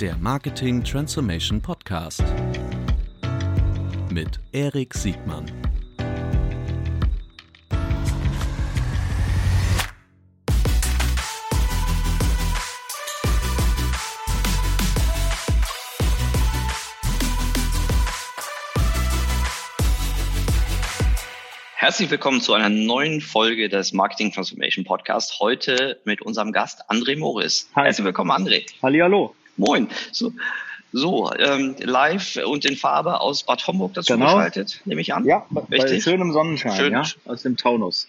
[0.00, 2.22] der Marketing Transformation Podcast
[4.12, 5.46] mit Erik Siegmann.
[21.74, 25.40] Herzlich willkommen zu einer neuen Folge des Marketing Transformation Podcast.
[25.40, 27.70] Heute mit unserem Gast André Morris.
[27.74, 27.84] Hi.
[27.84, 28.66] Herzlich willkommen, André.
[28.82, 29.34] Hallihallo.
[29.56, 29.88] Moin.
[30.12, 30.32] So,
[30.92, 34.26] so ähm, live und in Farbe aus Bad Homburg dazu Genau.
[34.26, 35.24] geschaltet, nehme ich an.
[35.24, 36.04] Ja, bei Richtig?
[36.04, 36.92] schönem Sonnenschein, Schön.
[36.92, 38.08] ja, aus dem Taunus.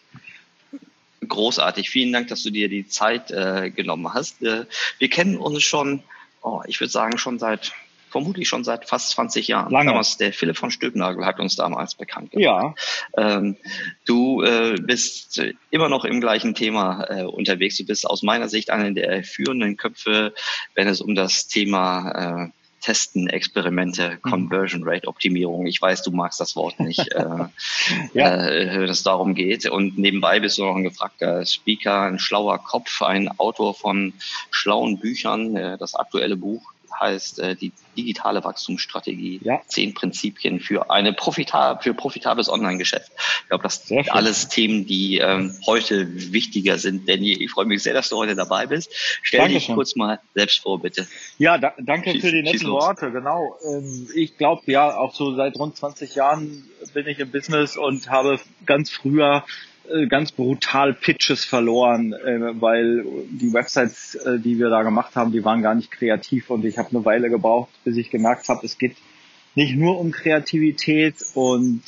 [1.27, 1.89] Großartig.
[1.89, 4.41] Vielen Dank, dass du dir die Zeit äh, genommen hast.
[4.43, 4.65] Äh,
[4.99, 6.03] wir kennen uns schon,
[6.41, 7.73] oh, ich würde sagen, schon seit,
[8.09, 9.71] vermutlich schon seit fast 20 Jahren.
[9.71, 9.89] Lange.
[9.91, 12.75] Damals, der Philipp von Stülpnagel hat uns damals bekannt gemacht.
[13.17, 13.57] Ja, Ähm,
[14.05, 17.77] du äh, bist äh, immer noch im gleichen Thema äh, unterwegs.
[17.77, 20.33] Du bist aus meiner Sicht einer der führenden Köpfe,
[20.75, 25.65] wenn es um das Thema äh, Testen, Experimente, Conversion Rate Optimierung.
[25.65, 27.25] Ich weiß, du magst das Wort nicht, äh,
[28.13, 28.47] Ja.
[28.47, 29.69] äh, wenn es darum geht.
[29.69, 34.13] Und nebenbei bist du noch ein gefragter Speaker, ein schlauer Kopf, ein Autor von
[34.51, 35.55] schlauen Büchern.
[35.57, 39.39] Äh, das aktuelle Buch heißt äh, die digitale Wachstumsstrategie.
[39.43, 39.61] Ja.
[39.67, 43.11] Zehn Prinzipien für eine profitab für profitables Online-Geschäft.
[43.43, 47.33] Ich glaube, das sind alles Themen, die ähm, heute wichtiger sind denn je.
[47.33, 48.91] Ich freue mich sehr, dass du heute dabei bist.
[49.21, 49.75] Stell dich Dankeschön.
[49.75, 51.07] kurz mal selbst vor, bitte.
[51.37, 52.69] ja da, danke Schieß- für die netten.
[52.69, 53.57] Worte, genau.
[53.65, 58.09] Ähm, ich glaube, ja, auch so seit rund 20 Jahren bin ich im Business und
[58.09, 59.43] habe ganz früher
[60.09, 65.43] ganz brutal Pitches verloren, äh, weil die Websites, äh, die wir da gemacht haben, die
[65.43, 68.77] waren gar nicht kreativ und ich habe eine Weile gebraucht, bis ich gemerkt habe, es
[68.77, 68.95] geht
[69.55, 71.81] nicht nur um Kreativität und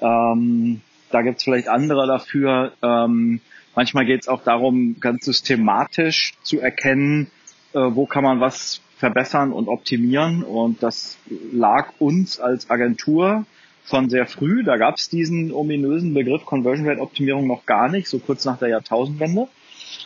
[0.00, 2.72] ähm, da gibt es vielleicht andere dafür.
[2.82, 3.40] Ähm,
[3.74, 7.30] manchmal geht es auch darum, ganz systematisch zu erkennen,
[7.72, 10.42] äh, wo kann man was verbessern und optimieren.
[10.42, 11.18] Und das
[11.52, 13.46] lag uns als Agentur
[13.84, 14.64] schon sehr früh.
[14.64, 18.58] Da gab es diesen ominösen Begriff Conversion Rate Optimierung noch gar nicht, so kurz nach
[18.58, 19.48] der Jahrtausendwende.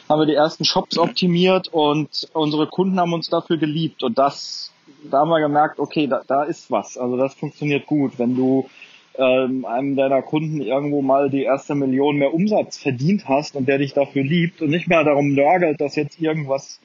[0.08, 4.02] Haben wir die ersten Shops optimiert und unsere Kunden haben uns dafür geliebt.
[4.02, 4.72] Und das,
[5.10, 6.96] da haben wir gemerkt, okay, da, da ist was.
[6.96, 8.18] Also das funktioniert gut.
[8.18, 8.68] Wenn du
[9.16, 13.78] ähm, einem deiner Kunden irgendwo mal die erste Million mehr Umsatz verdient hast und der
[13.78, 16.80] dich dafür liebt und nicht mehr darum nörgelt, dass jetzt irgendwas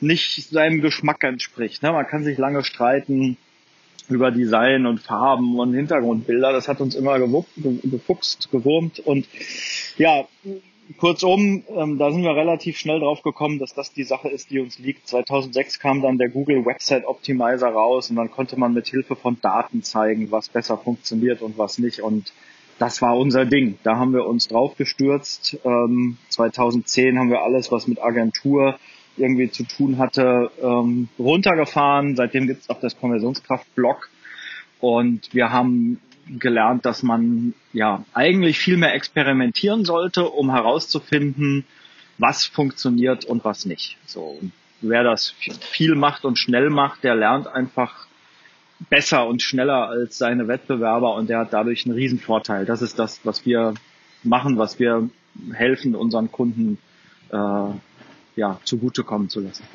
[0.00, 1.82] nicht seinem Geschmack entspricht.
[1.82, 1.92] Ne?
[1.92, 3.36] Man kann sich lange streiten
[4.08, 6.52] über Design und Farben und Hintergrundbilder.
[6.52, 9.00] Das hat uns immer gefuchst, gewurmt.
[9.00, 9.26] Und
[9.96, 10.26] ja,
[10.98, 14.60] kurzum, ähm, da sind wir relativ schnell drauf gekommen, dass das die Sache ist, die
[14.60, 15.08] uns liegt.
[15.08, 19.38] 2006 kam dann der Google Website Optimizer raus und dann konnte man mit Hilfe von
[19.40, 22.00] Daten zeigen, was besser funktioniert und was nicht.
[22.00, 22.32] Und
[22.78, 23.78] das war unser Ding.
[23.82, 25.58] Da haben wir uns drauf gestürzt.
[25.64, 28.78] Ähm, 2010 haben wir alles, was mit Agentur
[29.16, 32.16] irgendwie zu tun hatte, ähm, runtergefahren.
[32.16, 34.10] Seitdem gibt es auch das Konversionskraft-Blog.
[34.80, 36.00] Und wir haben
[36.38, 41.64] gelernt, dass man ja eigentlich viel mehr experimentieren sollte, um herauszufinden,
[42.18, 43.98] was funktioniert und was nicht.
[44.06, 44.38] So,
[44.80, 48.06] wer das viel macht und schnell macht, der lernt einfach
[48.90, 52.66] besser und schneller als seine Wettbewerber und der hat dadurch einen riesen Vorteil.
[52.66, 53.74] Das ist das, was wir
[54.22, 55.08] machen, was wir
[55.52, 56.78] helfen, unseren Kunden
[57.30, 57.68] äh,
[58.36, 59.68] ja, zugutekommen zu lassen.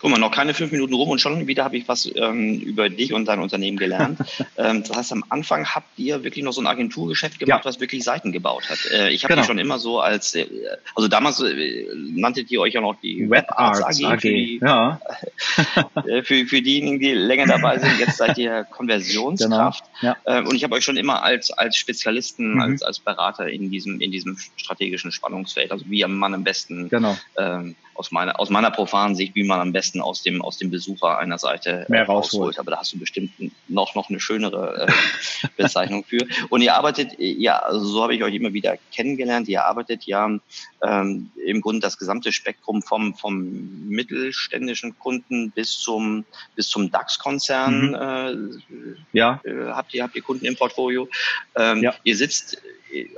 [0.00, 2.88] Guck mal, noch keine fünf Minuten rum und schon wieder habe ich was ähm, über
[2.88, 4.18] dich und dein Unternehmen gelernt.
[4.56, 7.68] ähm, das heißt, am Anfang habt ihr wirklich noch so ein Agenturgeschäft gemacht, Ja.
[7.68, 8.78] was wirklich Seiten gebaut hat.
[8.92, 9.46] Äh, ich habe Genau.
[9.46, 10.46] schon immer so als, äh,
[10.94, 14.20] also damals äh, nanntet ihr euch ja noch die WebArts WebArts AG, AG.
[14.20, 15.00] Für, die, Ja,
[16.06, 17.98] äh, für, für diejenigen, die länger dabei sind.
[17.98, 19.84] Jetzt seid ihr Konversionskraft.
[20.00, 20.14] Genau.
[20.24, 20.38] Ja.
[20.38, 22.60] Ähm, und ich habe euch schon immer als, als Spezialisten, Mhm.
[22.60, 27.18] als, als Berater in diesem, in diesem strategischen Spannungsfeld, also wie man am besten genau.
[27.36, 30.70] ähm, aus meiner aus meiner profanen Sicht, wie man am besten aus dem aus dem
[30.70, 32.58] Besucher einer Seite äh, Mehr rausholt.
[32.58, 33.32] Aber da hast du bestimmt
[33.68, 36.26] noch noch eine schönere äh, Bezeichnung für.
[36.48, 39.48] Und ihr arbeitet ja, also so habe ich euch immer wieder kennengelernt.
[39.48, 40.30] Ihr arbeitet ja
[40.82, 46.24] ähm, im Grunde das gesamte Spektrum vom vom mittelständischen Kunden bis zum
[46.56, 47.90] bis zum DAX-Konzern.
[47.90, 48.96] Mhm.
[49.12, 51.08] Ja, Äh, äh, habt ihr habt ihr Kunden im Portfolio?
[51.56, 51.94] Ähm, Ja.
[52.04, 52.58] Ihr sitzt äh,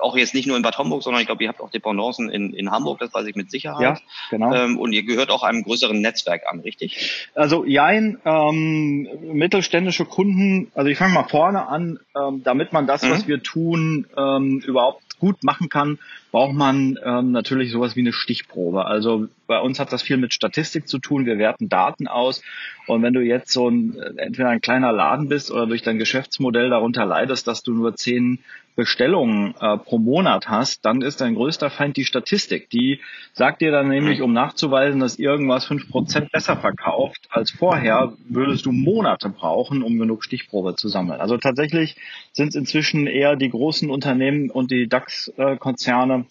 [0.01, 2.53] auch jetzt nicht nur in Bad Homburg, sondern ich glaube, ihr habt auch Dependancen in,
[2.53, 3.83] in Hamburg, das weiß ich mit Sicherheit.
[3.83, 3.99] ja,
[4.31, 4.53] genau.
[4.55, 7.29] Ähm, und ihr gehört auch einem größeren Netzwerk an, richtig?
[7.35, 13.03] Also jein, ähm, mittelständische Kunden, also ich fange mal vorne an, ähm, damit man das,
[13.03, 13.11] Mhm.
[13.11, 15.99] was wir tun, ähm, überhaupt gut machen kann,
[16.33, 18.87] braucht man ähm, natürlich sowas wie eine Stichprobe.
[18.87, 21.27] Also bei uns hat das viel mit Statistik zu tun.
[21.27, 22.43] Wir werten Daten aus.
[22.89, 25.99] Und wenn du jetzt so ein, äh, entweder ein kleiner Laden bist oder durch dein
[25.99, 28.41] Geschäftsmodell darunter leidest, dass du nur zehn
[28.75, 32.71] Bestellungen äh, pro Monat hast, dann ist dein größter Feind die Statistik.
[32.71, 33.01] Die
[33.35, 38.65] sagt dir dann nämlich, um nachzuweisen, dass irgendwas fünf Prozent besser verkauft als vorher, würdest
[38.65, 41.21] du Monate brauchen, um genug Stichprobe zu sammeln.
[41.21, 41.97] Also tatsächlich
[42.33, 46.27] sind es inzwischen eher die großen Unternehmen und die DAX-Konzerne,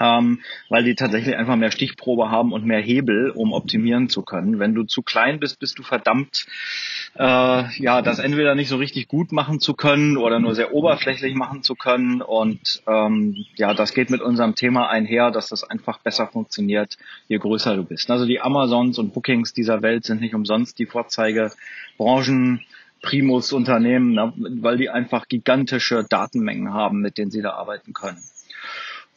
[0.00, 4.58] ähm, weil die tatsächlich einfach mehr Stichprobe haben und mehr Hebel, um optimieren zu können.
[4.58, 6.46] Wenn du zu klein bist, bist du verdammt,
[7.16, 7.22] äh,
[7.80, 11.62] ja, das entweder nicht so richtig gut machen zu können oder nur sehr oberflächlich machen
[11.62, 12.22] zu können.
[12.22, 16.96] Und ähm, ja, das geht mit unserem Thema einher, dass das einfach besser funktioniert,
[17.28, 18.10] je größer du bist.
[18.10, 22.64] Also die Amazons und Bookings dieser Welt sind nicht umsonst die Vorzeigebranchen.
[23.00, 28.18] Primus Unternehmen, ne, weil die einfach gigantische Datenmengen haben, mit denen sie da arbeiten können.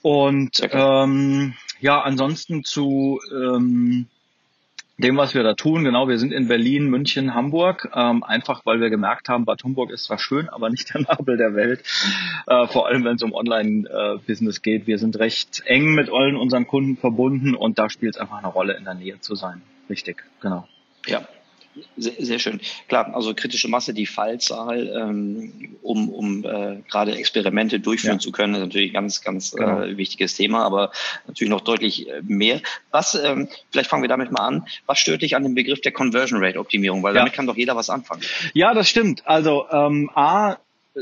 [0.01, 4.07] Und ähm, ja, ansonsten zu ähm,
[4.97, 8.79] dem, was wir da tun, genau, wir sind in Berlin, München, Hamburg, ähm, einfach weil
[8.79, 11.83] wir gemerkt haben, Bad Homburg ist zwar schön, aber nicht der Nabel der Welt,
[12.47, 14.87] äh, vor allem wenn es um Online-Business geht.
[14.87, 18.47] Wir sind recht eng mit allen unseren Kunden verbunden und da spielt es einfach eine
[18.47, 19.61] Rolle, in der Nähe zu sein.
[19.89, 20.67] Richtig, genau.
[21.07, 21.27] Ja,
[21.97, 22.59] sehr, sehr schön.
[22.87, 28.19] Klar, also kritische Masse, die Fallzahl, ähm, um, um äh, gerade Experimente durchführen ja.
[28.19, 29.81] zu können, ist natürlich ein ganz, ganz genau.
[29.81, 30.91] äh, wichtiges Thema, aber
[31.27, 32.61] natürlich noch deutlich äh, mehr.
[32.91, 35.91] Was, ähm, vielleicht fangen wir damit mal an, was stört dich an dem Begriff der
[35.91, 37.03] Conversion Rate Optimierung?
[37.03, 37.21] Weil ja.
[37.21, 38.21] damit kann doch jeder was anfangen.
[38.53, 39.25] Ja, das stimmt.
[39.27, 40.57] Also ähm, A,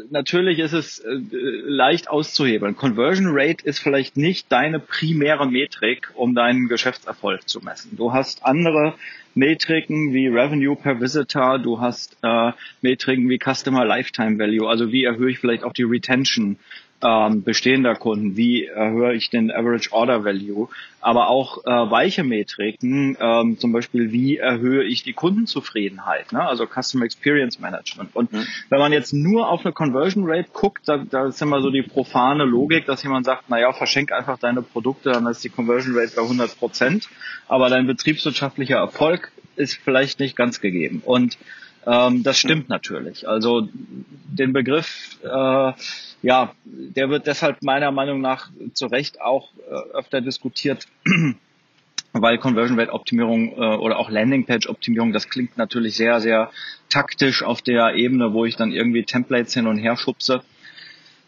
[0.10, 2.76] natürlich ist es äh, leicht auszuhebeln.
[2.76, 7.96] Conversion Rate ist vielleicht nicht deine primäre Metrik, um deinen Geschäftserfolg zu messen.
[7.98, 8.94] Du hast andere
[9.36, 12.52] Metriken wie Revenue per Visitor, du hast äh,
[12.82, 16.58] Metriken wie Customer Lifetime Value, also wie erhöhe ich vielleicht auch die Retention
[17.02, 20.68] ähm, bestehender Kunden, wie erhöhe ich den Average Order Value,
[21.02, 26.46] aber auch äh, weiche Metriken, ähm, zum Beispiel wie erhöhe ich die Kundenzufriedenheit, ne?
[26.46, 28.16] also Customer Experience Management.
[28.16, 28.46] Und mhm.
[28.70, 31.84] wenn man jetzt nur auf eine Conversion Rate guckt, da, da ist immer so die
[31.84, 36.14] profane Logik, dass jemand sagt, naja, verschenk einfach deine Produkte, dann ist die Conversion Rate
[36.16, 37.08] bei 100 Prozent,
[37.48, 41.02] aber dein betriebswirtschaftlicher Erfolg ist vielleicht nicht ganz gegeben.
[41.06, 41.38] Und
[41.86, 42.74] ähm, das stimmt mhm.
[42.74, 43.28] natürlich.
[43.28, 45.74] Also den Begriff äh,
[46.22, 50.86] ja, der wird deshalb meiner Meinung nach zu Recht auch äh, öfter diskutiert,
[52.14, 56.52] weil Conversion Rate Optimierung äh, oder auch Landing Page Optimierung, das klingt natürlich sehr, sehr
[56.90, 60.42] taktisch auf der Ebene, wo ich dann irgendwie Templates hin und her schubse.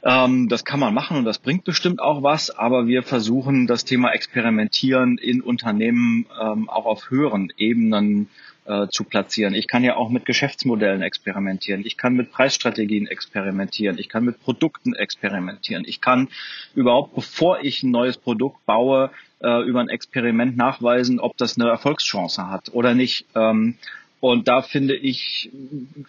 [0.04, 3.86] Ähm, das kann man machen und das bringt bestimmt auch was, aber wir versuchen das
[3.86, 8.28] Thema Experimentieren in Unternehmen ähm, auch auf höheren Ebenen
[8.66, 9.54] äh, zu platzieren.
[9.54, 11.84] Ich kann ja auch mit Geschäftsmodellen experimentieren.
[11.86, 13.98] Ich kann mit Preisstrategien experimentieren.
[13.98, 15.84] Ich kann mit Produkten experimentieren.
[15.86, 16.30] Ich kann
[16.76, 19.12] überhaupt, bevor ich ein neues Produkt baue,
[19.42, 23.26] äh, über ein Experiment nachweisen, ob das eine Erfolgschance hat oder nicht.
[23.36, 23.76] Ähm,
[24.20, 25.50] und da finde ich,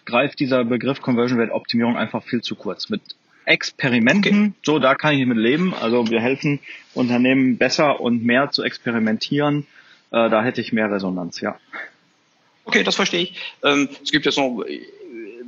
[0.05, 2.89] greift dieser Begriff Conversion Rate Optimierung einfach viel zu kurz.
[2.89, 3.01] Mit
[3.45, 4.53] Experimenten, okay.
[4.63, 5.73] so da kann ich mit leben.
[5.73, 6.59] Also wir helfen
[6.93, 9.65] Unternehmen besser und mehr zu experimentieren.
[10.11, 11.57] Äh, da hätte ich mehr Resonanz, ja.
[12.65, 13.33] Okay, das verstehe ich.
[13.63, 14.63] Ähm, es gibt jetzt noch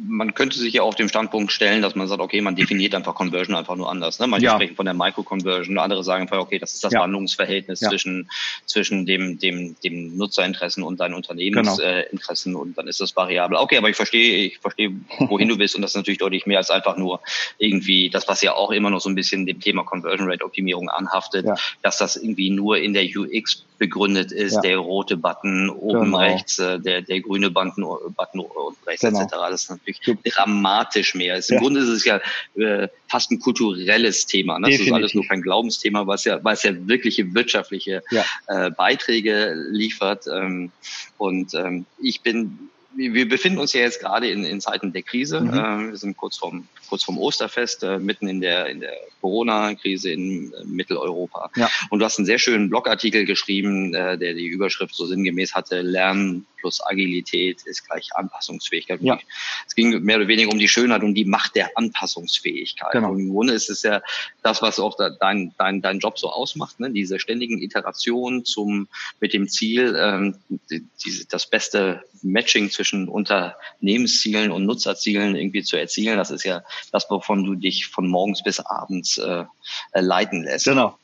[0.08, 3.16] man könnte sich ja auf dem Standpunkt stellen, dass man sagt, okay, man definiert einfach
[3.16, 4.20] Conversion einfach nur anders.
[4.20, 4.28] Ne?
[4.28, 4.56] Manche ja.
[4.56, 7.02] sprechen von der Micro-Conversion, andere sagen einfach, okay, das ist das ja.
[7.02, 7.90] Wandlungsverhältnis ja.
[7.90, 8.30] zwischen,
[8.66, 12.60] zwischen dem, dem, dem Nutzerinteressen und deinen Unternehmensinteressen genau.
[12.60, 13.58] äh, und dann ist das variabel.
[13.58, 16.58] Okay, aber ich verstehe, ich verstehe, wohin du bist und das ist natürlich deutlich mehr
[16.58, 17.22] als einfach nur
[17.58, 20.90] irgendwie das, was ja auch immer noch so ein bisschen dem Thema Conversion Rate Optimierung
[20.90, 21.48] anhaftet,
[21.82, 26.18] dass das irgendwie nur in der UX begründet ist, der rote Button oben genau.
[26.18, 28.46] rechts, äh, der, der grüne Button, Button
[28.86, 29.22] rechts genau.
[29.22, 29.34] etc.
[29.50, 31.50] Das ist natürlich dramatisch mehr ist.
[31.50, 31.62] Im ja.
[31.62, 32.22] Grunde ist es ja
[32.56, 34.60] äh, fast ein kulturelles Thema.
[34.60, 34.70] Ne?
[34.70, 38.26] Das ist alles nur kein Glaubensthema, was ja, was ja wirkliche wirtschaftliche ja.
[38.48, 40.26] Äh, Beiträge liefert.
[40.28, 40.72] Ähm,
[41.18, 45.42] und ähm, ich bin wir befinden uns ja jetzt gerade in, in Zeiten der Krise.
[45.42, 45.50] Mhm.
[45.50, 50.12] Äh, wir sind kurz vorm, kurz vorm Osterfest, äh, mitten in der, in der Corona-Krise
[50.12, 51.52] in äh, Mitteleuropa.
[51.56, 51.70] Ja.
[51.90, 55.82] Und du hast einen sehr schönen Blogartikel geschrieben, äh, der die Überschrift so sinngemäß hatte,
[55.82, 59.00] Lernen plus Agilität ist gleich Anpassungsfähigkeit.
[59.04, 59.20] Ja.
[59.68, 62.92] Es ging mehr oder weniger um die Schönheit, um die Macht der Anpassungsfähigkeit.
[62.92, 63.12] Genau.
[63.12, 64.02] Und im Grunde ist es ja
[64.42, 66.90] das, was auch dein, dein, dein Job so ausmacht, ne?
[66.90, 68.88] diese ständigen Iterationen zum,
[69.20, 70.38] mit dem Ziel, ähm,
[70.72, 76.18] die, die, das beste Matching zwischen Unternehmenszielen und Nutzerzielen irgendwie zu erzielen.
[76.18, 79.46] Das ist ja das, wovon du dich von morgens bis abends äh,
[79.94, 80.66] leiten lässt.
[80.66, 80.98] Genau.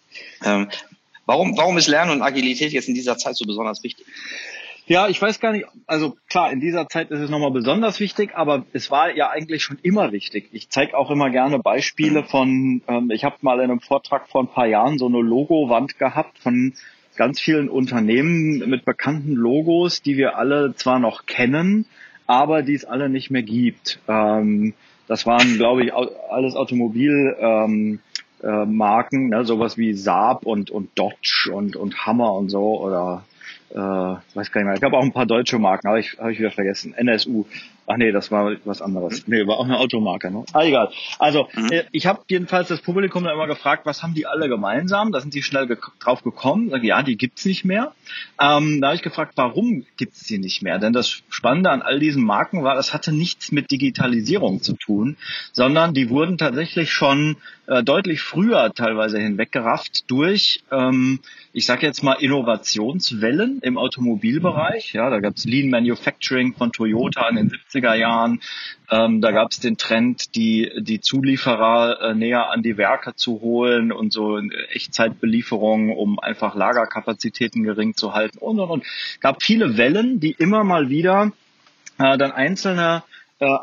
[0.44, 0.70] Ähm,
[1.26, 4.06] warum, warum ist Lernen und Agilität jetzt in dieser Zeit so besonders wichtig?
[4.88, 8.32] Ja, ich weiß gar nicht, also klar, in dieser Zeit ist es nochmal besonders wichtig,
[8.36, 10.50] aber es war ja eigentlich schon immer wichtig.
[10.52, 14.44] Ich zeige auch immer gerne Beispiele von, ähm, ich habe mal in einem Vortrag vor
[14.44, 16.74] ein paar Jahren so eine Logowand gehabt von
[17.16, 21.86] ganz vielen Unternehmen mit bekannten Logos, die wir alle zwar noch kennen,
[22.26, 24.00] aber die es alle nicht mehr gibt.
[24.08, 24.74] Ähm,
[25.12, 28.00] Das waren, glaube ich, alles Automobilmarken,
[28.42, 33.26] ähm, äh, ne, sowas wie Saab und, und Dodge und, und Hammer und so oder
[33.72, 34.76] äh, weiß gar nicht mehr.
[34.76, 36.94] Ich habe auch ein paar deutsche Marken, aber ich habe ich wieder vergessen.
[36.94, 37.44] NSU.
[37.88, 39.28] Ach nee, das war was anderes.
[39.28, 39.34] Mhm.
[39.34, 40.32] Nee, war auch eine Automarke.
[40.32, 40.46] Ne?
[40.54, 40.92] Ah, egal.
[41.20, 41.72] Also mhm.
[41.72, 45.12] Äh, ich habe jedenfalls das Publikum dann immer gefragt, was haben die alle gemeinsam?
[45.12, 46.70] Da sind die schnell ge drauf gekommen.
[46.70, 47.94] Sag, ja, die gibt's nicht mehr.
[48.40, 50.80] Ähm, da habe ich gefragt, warum gibt's die nicht mehr?
[50.80, 55.18] Denn das Spannende an all diesen Marken war, das hatte nichts mit Digitalisierung zu tun,
[55.52, 61.20] sondern die wurden tatsächlich schon äh, deutlich früher teilweise hinweggerafft durch, ähm,
[61.54, 64.94] ich sage jetzt mal, Innovationswellen im Automobilbereich.
[64.94, 68.42] Ja, da gab's Lean Manufacturing von Toyota in den 70er Jahren.
[68.90, 73.42] Ähm, da gab es den Trend, die, die Zulieferer äh, näher an die Werke zu
[73.42, 74.40] holen und so
[74.74, 78.86] Echtzeitbelieferungen, um einfach Lagerkapazitäten gering zu halten und und und.
[79.20, 81.32] gab viele Wellen, die immer mal wieder
[81.98, 83.04] äh, dann einzelne
[83.42, 83.58] äh,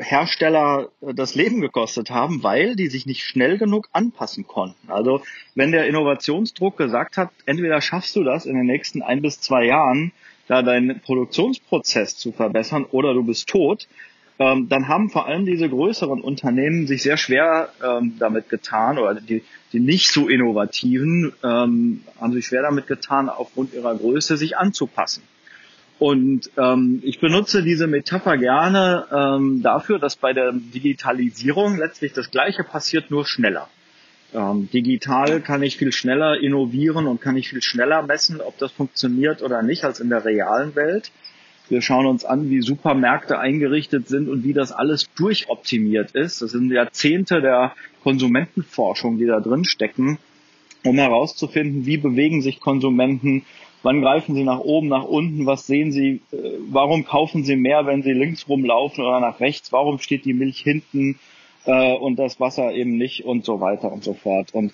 [0.00, 4.90] Hersteller äh, das Leben gekostet haben, weil die sich nicht schnell genug anpassen konnten.
[4.90, 5.22] Also
[5.56, 9.64] wenn der Innovationsdruck gesagt hat, entweder schaffst du das in den nächsten ein bis zwei
[9.64, 10.12] Jahren,
[10.46, 13.88] da deinen Produktionsprozess zu verbessern oder du bist tot,
[14.38, 19.14] ähm, dann haben vor allem diese größeren Unternehmen sich sehr schwer ähm, damit getan oder
[19.14, 24.58] die, die nicht so innovativen ähm, haben sich schwer damit getan, aufgrund ihrer Größe sich
[24.58, 25.22] anzupassen.
[25.98, 32.30] Und ähm, ich benutze diese Metapher gerne ähm, dafür, dass bei der Digitalisierung letztlich das
[32.30, 33.70] Gleiche passiert, nur schneller.
[34.34, 38.72] Ähm, digital kann ich viel schneller innovieren und kann ich viel schneller messen, ob das
[38.72, 41.12] funktioniert oder nicht, als in der realen Welt.
[41.68, 46.42] Wir schauen uns an, wie Supermärkte eingerichtet sind und wie das alles durchoptimiert ist.
[46.42, 50.18] Das sind Jahrzehnte der Konsumentenforschung, die da drin stecken,
[50.84, 53.44] um herauszufinden, wie bewegen sich Konsumenten,
[53.82, 56.36] wann greifen sie nach oben, nach unten, was sehen sie, äh,
[56.70, 60.58] warum kaufen sie mehr, wenn sie links rumlaufen oder nach rechts, warum steht die Milch
[60.60, 61.18] hinten,
[61.66, 64.54] äh, und das Wasser eben nicht und so weiter und so fort.
[64.54, 64.72] Und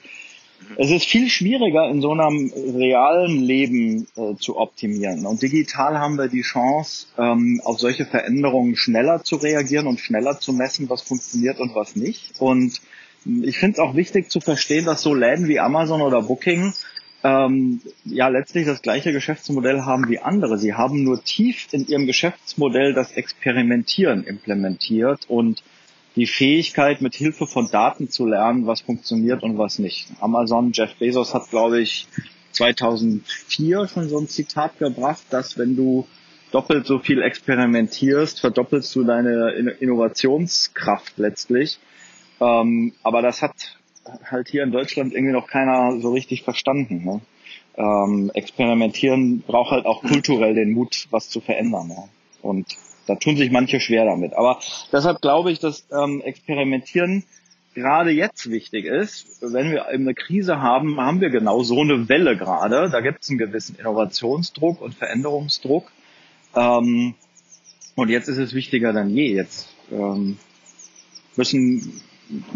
[0.77, 5.27] es ist viel schwieriger, in so einem realen Leben äh, zu optimieren.
[5.27, 10.39] Und digital haben wir die Chance, ähm, auf solche Veränderungen schneller zu reagieren und schneller
[10.39, 12.41] zu messen, was funktioniert und was nicht.
[12.41, 12.81] Und
[13.25, 16.73] ich finde es auch wichtig zu verstehen, dass so Läden wie Amazon oder Booking
[17.25, 20.59] ähm, ja letztlich das gleiche Geschäftsmodell haben wie andere.
[20.59, 25.63] Sie haben nur tief in ihrem Geschäftsmodell das Experimentieren implementiert und
[26.16, 30.09] die Fähigkeit, mit Hilfe von Daten zu lernen, was funktioniert und was nicht.
[30.21, 32.07] Amazon, Jeff Bezos hat, glaube ich,
[32.52, 36.07] 2004 schon so ein Zitat gebracht, dass wenn du
[36.50, 39.50] doppelt so viel experimentierst, verdoppelst du deine
[39.81, 41.78] Innovationskraft letztlich.
[42.40, 43.78] Ähm, aber das hat
[44.25, 47.04] halt hier in Deutschland irgendwie noch keiner so richtig verstanden.
[47.04, 47.21] Ne?
[47.76, 51.90] Ähm, experimentieren braucht halt auch kulturell den Mut, was zu verändern.
[51.90, 52.04] Ja?
[52.42, 52.66] Und
[53.07, 54.35] da tun sich manche schwer damit.
[54.35, 54.59] Aber
[54.93, 57.25] deshalb glaube ich, dass ähm, Experimentieren
[57.75, 59.41] gerade jetzt wichtig ist.
[59.41, 62.91] Wenn wir eine Krise haben, haben wir genau so eine Welle gerade.
[62.91, 65.91] Da gibt es einen gewissen Innovationsdruck und Veränderungsdruck.
[66.55, 67.15] Ähm,
[67.95, 69.35] und jetzt ist es wichtiger denn je.
[69.35, 70.39] Jetzt ähm,
[71.37, 72.03] müssen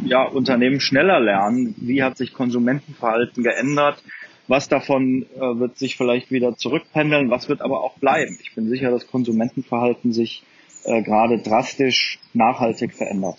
[0.04, 4.02] ja Unternehmen schneller lernen, wie hat sich Konsumentenverhalten geändert,
[4.48, 8.38] was davon äh, wird sich vielleicht wieder zurückpendeln, was wird aber auch bleiben.
[8.42, 10.42] Ich bin sicher, dass Konsumentenverhalten sich
[10.84, 13.38] äh, gerade drastisch nachhaltig verändert.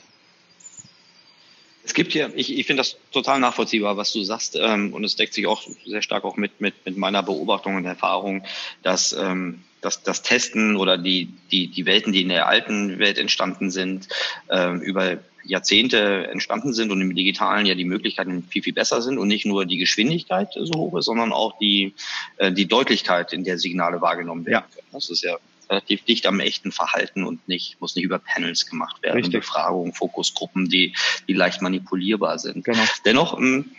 [1.84, 5.16] Es gibt hier, ich, ich finde das total nachvollziehbar, was du sagst, ähm, und es
[5.16, 8.44] deckt sich auch sehr stark auch mit, mit, mit meiner Beobachtung und Erfahrung,
[8.84, 13.18] dass ähm, dass das Testen oder die, die, die Welten, die in der alten Welt
[13.18, 14.10] entstanden sind,
[14.52, 19.18] ähm, über Jahrzehnte entstanden sind und im Digitalen ja die Möglichkeiten viel, viel besser sind
[19.18, 21.94] und nicht nur die Geschwindigkeit so hoch ist, sondern auch die,
[22.36, 24.76] äh, die Deutlichkeit, in der Signale wahrgenommen werden ja.
[24.76, 24.88] können.
[24.92, 25.38] Das ist ja
[25.70, 29.40] relativ dicht am echten Verhalten und nicht, muss nicht über Panels gemacht werden, Richtig.
[29.40, 30.94] Befragungen, Fokusgruppen, die,
[31.30, 32.66] die leicht manipulierbar sind.
[32.66, 32.84] Genau.
[33.06, 33.72] Dennoch ähm,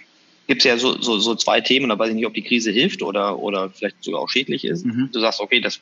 [0.49, 2.73] gibt es ja so, so, so zwei Themen, da weiß ich nicht, ob die Krise
[2.73, 4.85] hilft oder, oder vielleicht sogar auch schädlich ist.
[4.85, 5.11] Mhm.
[5.13, 5.81] Du sagst, okay, das,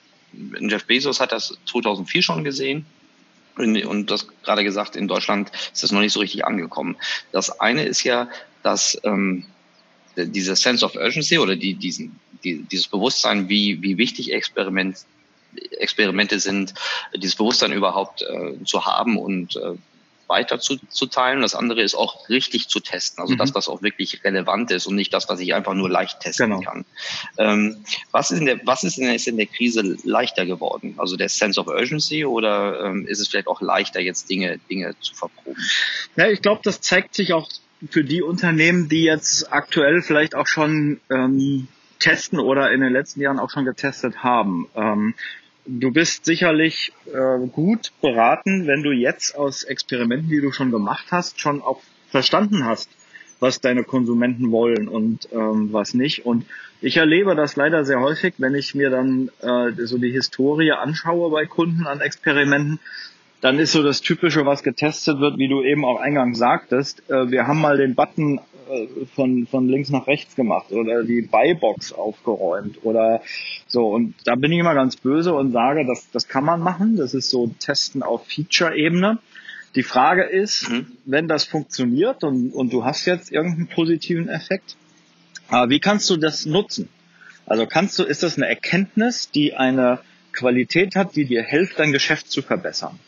[0.60, 2.86] Jeff Bezos hat das 2004 schon gesehen,
[3.56, 6.96] und das gerade gesagt, in Deutschland ist das noch nicht so richtig angekommen.
[7.32, 8.28] Das eine ist ja,
[8.62, 9.46] dass ähm,
[10.16, 14.98] diese Sense of Urgency oder die, diesen, die, dieses Bewusstsein, wie, wie wichtig Experiment,
[15.78, 16.74] Experimente sind,
[17.14, 19.74] dieses Bewusstsein überhaupt äh, zu haben und äh,
[20.28, 21.42] weiter zu, zu teilen.
[21.42, 23.38] Das andere ist auch richtig zu testen, also mhm.
[23.38, 26.50] dass das auch wirklich relevant ist und nicht das, was ich einfach nur leicht testen
[26.50, 26.60] genau.
[26.60, 26.84] kann.
[27.38, 30.94] Ähm, was ist in der, was ist in der, ist in der Krise leichter geworden?
[30.98, 34.94] Also der Sense of Urgency oder ähm, ist es vielleicht auch leichter, jetzt Dinge, Dinge
[35.00, 35.60] zu verproben?
[36.16, 37.48] Ja, ich glaube, das zeigt sich auch
[37.90, 41.68] für die Unternehmen, die jetzt aktuell vielleicht auch schon ähm,
[41.98, 44.68] testen oder in den letzten Jahren auch schon getestet haben.
[44.74, 45.14] Ähm,
[45.66, 51.06] du bist sicherlich äh, gut beraten, wenn du jetzt aus Experimenten, die du schon gemacht
[51.10, 52.88] hast, schon auch verstanden hast,
[53.40, 56.24] was deine Konsumenten wollen und ähm, was nicht.
[56.24, 56.46] Und
[56.80, 61.30] ich erlebe das leider sehr häufig, wenn ich mir dann äh, so die Historie anschaue
[61.30, 62.78] bei Kunden an Experimenten,
[63.40, 67.08] dann ist so das Typische, was getestet wird, wie du eben auch eingangs sagtest.
[67.10, 68.40] Äh, wir haben mal den Button
[69.14, 73.22] von, von links nach rechts gemacht oder die Buybox aufgeräumt oder
[73.66, 73.88] so.
[73.88, 76.96] Und da bin ich immer ganz böse und sage, das, das kann man machen.
[76.96, 79.18] Das ist so Testen auf Feature-Ebene.
[79.74, 80.92] Die Frage ist, mhm.
[81.04, 84.76] wenn das funktioniert und, und du hast jetzt irgendeinen positiven Effekt,
[85.50, 86.88] äh, wie kannst du das nutzen?
[87.44, 90.00] Also kannst du, ist das eine Erkenntnis, die eine
[90.32, 92.98] Qualität hat, die dir hilft, dein Geschäft zu verbessern?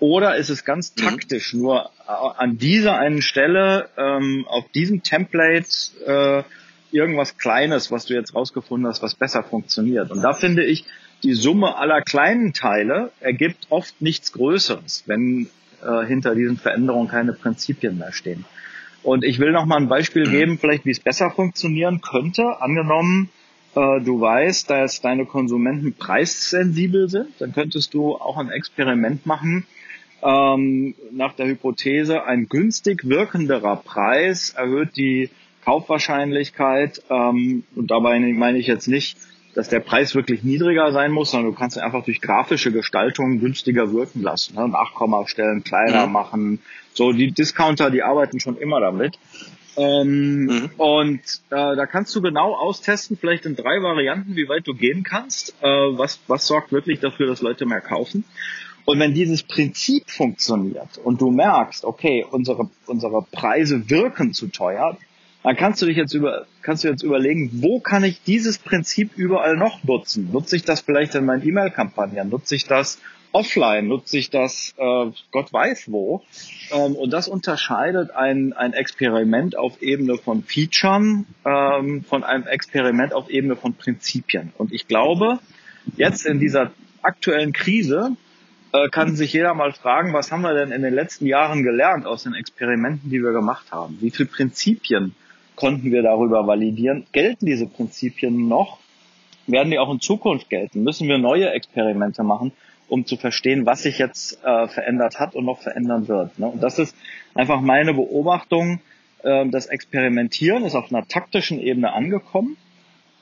[0.00, 1.02] Oder ist es ganz mhm.
[1.02, 1.60] taktisch mhm.
[1.60, 5.68] nur äh, an dieser einen Stelle, ähm, auf diesem Template
[6.06, 6.42] äh,
[6.90, 10.10] irgendwas Kleines, was du jetzt rausgefunden hast, was besser funktioniert?
[10.10, 10.84] Und da finde ich,
[11.22, 15.48] die Summe aller kleinen Teile ergibt oft nichts Größeres, wenn
[15.82, 18.44] äh, hinter diesen Veränderungen keine Prinzipien mehr stehen.
[19.02, 20.30] Und ich will noch mal ein Beispiel mhm.
[20.30, 22.60] geben, vielleicht wie es besser funktionieren könnte.
[22.60, 23.30] Angenommen,
[23.74, 29.66] äh, du weißt, dass deine Konsumenten preissensibel sind, dann könntest du auch ein Experiment machen,
[30.22, 35.30] ähm, nach der Hypothese, ein günstig wirkenderer Preis erhöht die
[35.64, 37.02] Kaufwahrscheinlichkeit.
[37.10, 39.16] Ähm, und dabei meine ich jetzt nicht,
[39.54, 43.40] dass der Preis wirklich niedriger sein muss, sondern du kannst ihn einfach durch grafische Gestaltung
[43.40, 44.54] günstiger wirken lassen.
[44.54, 44.68] Ne?
[44.68, 46.12] Nachkommastellen kleiner mhm.
[46.12, 46.62] machen.
[46.94, 49.18] So, die Discounter, die arbeiten schon immer damit.
[49.76, 50.70] Ähm, mhm.
[50.76, 51.20] Und
[51.50, 55.54] äh, da kannst du genau austesten, vielleicht in drei Varianten, wie weit du gehen kannst.
[55.60, 58.24] Äh, was, was sorgt wirklich dafür, dass Leute mehr kaufen?
[58.88, 64.96] Und wenn dieses Prinzip funktioniert und du merkst, okay, unsere, unsere Preise wirken zu teuer,
[65.42, 69.10] dann kannst du dich jetzt über, kannst du jetzt überlegen, wo kann ich dieses Prinzip
[69.14, 70.30] überall noch nutzen?
[70.32, 72.30] Nutze ich das vielleicht in meinen E-Mail-Kampagnen?
[72.30, 72.98] Nutze ich das
[73.32, 73.88] offline?
[73.88, 76.22] Nutze ich das, äh, Gott weiß wo?
[76.72, 83.12] Ähm, und das unterscheidet ein, ein Experiment auf Ebene von Featuren ähm, von einem Experiment
[83.12, 84.54] auf Ebene von Prinzipien.
[84.56, 85.40] Und ich glaube,
[85.98, 86.70] jetzt in dieser
[87.02, 88.16] aktuellen Krise
[88.72, 92.06] äh, kann sich jeder mal fragen, was haben wir denn in den letzten Jahren gelernt
[92.06, 93.98] aus den Experimenten, die wir gemacht haben?
[94.00, 95.14] Wie viele Prinzipien
[95.56, 97.06] konnten wir darüber validieren?
[97.12, 98.78] Gelten diese Prinzipien noch?
[99.46, 100.82] Werden die auch in Zukunft gelten?
[100.82, 102.52] Müssen wir neue Experimente machen,
[102.88, 106.38] um zu verstehen, was sich jetzt äh, verändert hat und noch verändern wird?
[106.38, 106.48] Ne?
[106.48, 106.94] Und das ist
[107.34, 108.80] einfach meine Beobachtung.
[109.22, 112.58] Äh, das Experimentieren ist auf einer taktischen Ebene angekommen.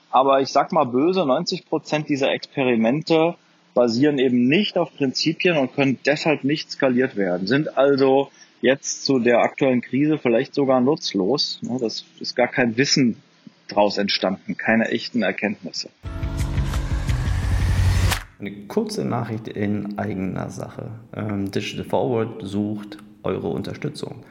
[0.09, 3.35] Aber ich sag mal böse, 90 Prozent dieser Experimente
[3.77, 9.19] basieren eben nicht auf Prinzipien und können deshalb nicht skaliert werden, sind also jetzt zu
[9.19, 11.61] der aktuellen Krise vielleicht sogar nutzlos.
[11.79, 13.17] Das ist gar kein Wissen
[13.67, 15.91] daraus entstanden, keine echten Erkenntnisse.
[18.39, 20.89] Eine kurze Nachricht in eigener Sache.
[21.15, 24.23] Ähm, Digital Forward sucht eure Unterstützung.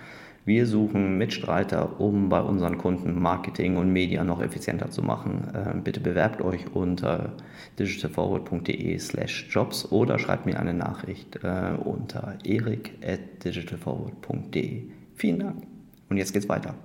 [0.46, 5.48] Wir suchen Mitstreiter, um bei unseren Kunden Marketing und Media noch effizienter zu machen.
[5.52, 7.32] Ähm, bitte bewerbt euch unter
[7.80, 14.84] digitalforward.de slash jobs oder schreibt mir eine Nachricht äh, unter erik at digitalforward.de.
[15.16, 15.62] Vielen Dank.
[16.08, 16.76] Und jetzt geht's weiter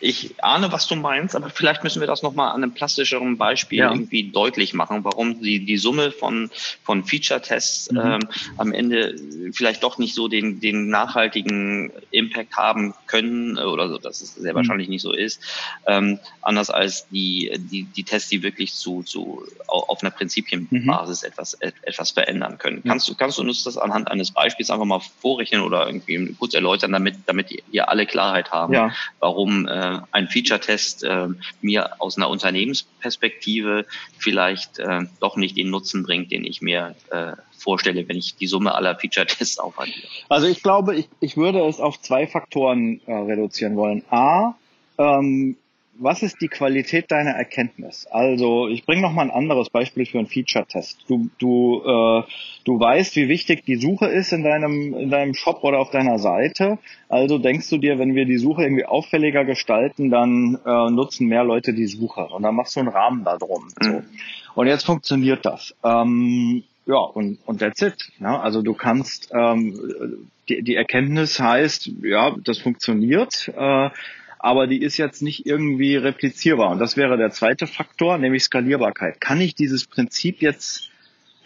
[0.00, 3.78] ich ahne, was du meinst, aber vielleicht müssen wir das nochmal an einem plastischeren Beispiel
[3.78, 3.90] ja.
[3.90, 6.50] irgendwie deutlich machen, warum die, die Summe von,
[6.82, 7.98] von Feature-Tests mhm.
[7.98, 8.20] ähm,
[8.58, 9.16] am Ende
[9.52, 14.52] vielleicht doch nicht so den, den nachhaltigen Impact haben können oder so, dass es sehr
[14.52, 14.56] mhm.
[14.56, 15.40] wahrscheinlich nicht so ist,
[15.86, 21.28] ähm, anders als die, die, die Tests, die wirklich zu, zu auf einer Prinzipienbasis mhm.
[21.28, 22.80] etwas, etwas verändern können.
[22.84, 22.88] Mhm.
[22.88, 26.54] Kannst du, kannst du uns das anhand eines Beispiels einfach mal vorrechnen oder irgendwie kurz
[26.54, 28.92] erläutern, damit, damit ihr alle Klarheit haben, ja.
[29.20, 31.28] warum äh, ein Feature-Test äh,
[31.60, 33.86] mir aus einer Unternehmensperspektive
[34.18, 38.46] vielleicht äh, doch nicht den Nutzen bringt, den ich mir äh, vorstelle, wenn ich die
[38.46, 40.06] Summe aller Feature-Tests aufaddiere.
[40.28, 44.04] Also ich glaube, ich, ich würde es auf zwei Faktoren äh, reduzieren wollen.
[44.10, 44.54] A,
[44.98, 45.56] ähm,
[45.98, 48.06] was ist die Qualität deiner Erkenntnis?
[48.10, 51.04] Also ich bringe noch mal ein anderes Beispiel für einen Feature-Test.
[51.08, 52.22] Du, du, äh,
[52.64, 56.18] du weißt, wie wichtig die Suche ist in deinem, in deinem Shop oder auf deiner
[56.18, 56.78] Seite.
[57.08, 61.44] Also denkst du dir, wenn wir die Suche irgendwie auffälliger gestalten, dann äh, nutzen mehr
[61.44, 62.26] Leute die Suche.
[62.26, 63.64] Und dann machst du einen Rahmen da drum.
[63.80, 63.84] Mhm.
[63.84, 64.02] So.
[64.54, 65.74] Und jetzt funktioniert das.
[65.84, 68.10] Ähm, ja, und, und that's it.
[68.20, 73.50] Ja, also du kannst, ähm, die, die Erkenntnis heißt, ja, das funktioniert.
[73.56, 73.90] Äh,
[74.44, 76.70] aber die ist jetzt nicht irgendwie replizierbar.
[76.70, 79.18] Und das wäre der zweite Faktor, nämlich Skalierbarkeit.
[79.18, 80.90] Kann ich dieses Prinzip jetzt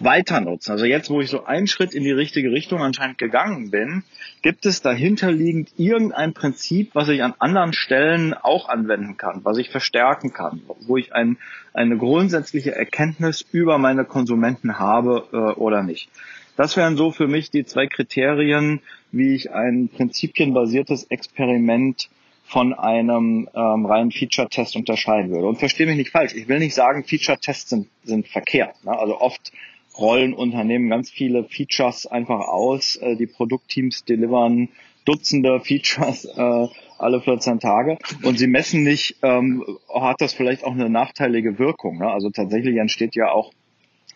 [0.00, 0.72] weiter nutzen.
[0.72, 4.02] Also jetzt, wo ich so einen Schritt in die richtige Richtung anscheinend gegangen bin,
[4.42, 9.70] gibt es dahinterliegend irgendein Prinzip, was ich an anderen Stellen auch anwenden kann, was ich
[9.70, 11.36] verstärken kann, wo ich ein,
[11.74, 16.08] eine grundsätzliche Erkenntnis über meine Konsumenten habe äh, oder nicht.
[16.56, 18.80] Das wären so für mich die zwei Kriterien,
[19.12, 22.08] wie ich ein prinzipienbasiertes Experiment
[22.48, 25.46] von einem ähm, reinen Feature-Test unterscheiden würde.
[25.46, 28.82] Und verstehe mich nicht falsch, ich will nicht sagen, Feature-Tests sind, sind verkehrt.
[28.84, 28.98] Ne?
[28.98, 29.52] Also oft
[29.98, 32.96] rollen Unternehmen ganz viele Features einfach aus.
[32.96, 34.70] Äh, die Produktteams delivern
[35.04, 36.66] Dutzende Features äh,
[36.98, 41.98] alle 14 Tage und sie messen nicht, ähm, hat das vielleicht auch eine nachteilige Wirkung.
[41.98, 42.10] Ne?
[42.10, 43.52] Also tatsächlich entsteht ja auch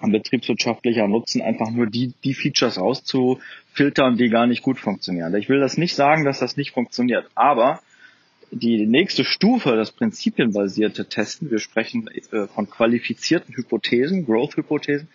[0.01, 5.35] ein betriebswirtschaftlicher Nutzen, einfach nur die, die Features rauszufiltern, die gar nicht gut funktionieren.
[5.37, 7.81] Ich will das nicht sagen, dass das nicht funktioniert, aber
[8.53, 15.09] die nächste Stufe, das prinzipienbasierte Testen, wir sprechen äh, von qualifizierten Hypothesen, Growth-Hypothesen,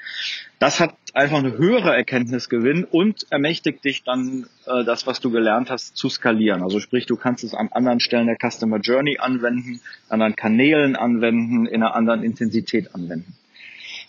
[0.57, 5.69] das hat einfach eine höhere Erkenntnisgewinn und ermächtigt dich dann, äh, das, was du gelernt
[5.69, 6.63] hast, zu skalieren.
[6.63, 10.95] Also sprich, du kannst es an anderen Stellen der Customer Journey anwenden, an anderen Kanälen
[10.95, 13.35] anwenden, in einer anderen Intensität anwenden.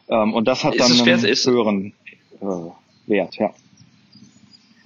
[0.09, 1.93] Ähm, und das hat dann einen höheren
[2.41, 2.47] äh,
[3.07, 3.53] Wert, ja.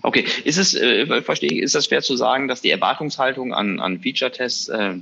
[0.04, 3.78] Okay, ist es, äh, verstehe ich, ist das fair zu sagen, dass die Erwartungshaltung an,
[3.78, 4.94] an Feature-Tests äh,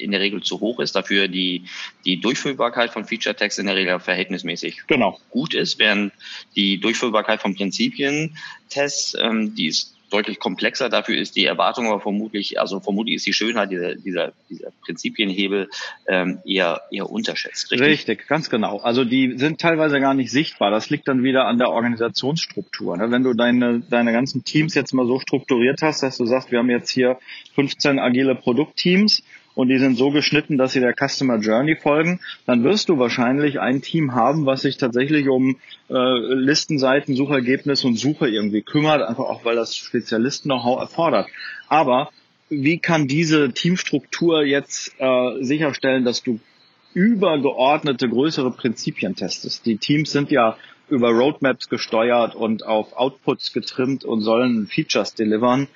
[0.00, 1.64] in der Regel zu hoch ist, dafür die,
[2.04, 5.18] die Durchführbarkeit von Feature-Tests in der Regel verhältnismäßig genau.
[5.30, 6.12] gut ist, während
[6.56, 10.88] die Durchführbarkeit von Prinzipien-Tests, ähm, die ist deutlich komplexer.
[10.88, 15.68] Dafür ist die Erwartung aber vermutlich, also vermutlich ist die Schönheit dieser, dieser, dieser Prinzipienhebel
[16.06, 17.72] ähm, eher, eher unterschätzt.
[17.72, 17.88] Richtig?
[17.88, 18.78] richtig, ganz genau.
[18.78, 20.70] Also die sind teilweise gar nicht sichtbar.
[20.70, 22.96] Das liegt dann wieder an der Organisationsstruktur.
[22.96, 23.10] Ne?
[23.10, 26.60] Wenn du deine, deine ganzen Teams jetzt mal so strukturiert hast, dass du sagst, wir
[26.60, 27.18] haben jetzt hier
[27.54, 29.22] 15 agile Produktteams
[29.54, 33.60] und die sind so geschnitten, dass sie der Customer Journey folgen, dann wirst du wahrscheinlich
[33.60, 35.56] ein Team haben, was sich tatsächlich um
[35.88, 41.28] äh, Listenseiten, Suchergebnis und Suche irgendwie kümmert, einfach auch weil das Spezialisten-Know-how erfordert.
[41.68, 42.10] Aber
[42.50, 46.40] wie kann diese Teamstruktur jetzt äh, sicherstellen, dass du
[46.92, 49.66] übergeordnete größere Prinzipien testest?
[49.66, 50.56] Die Teams sind ja
[50.88, 55.68] über Roadmaps gesteuert und auf Outputs getrimmt und sollen Features delivern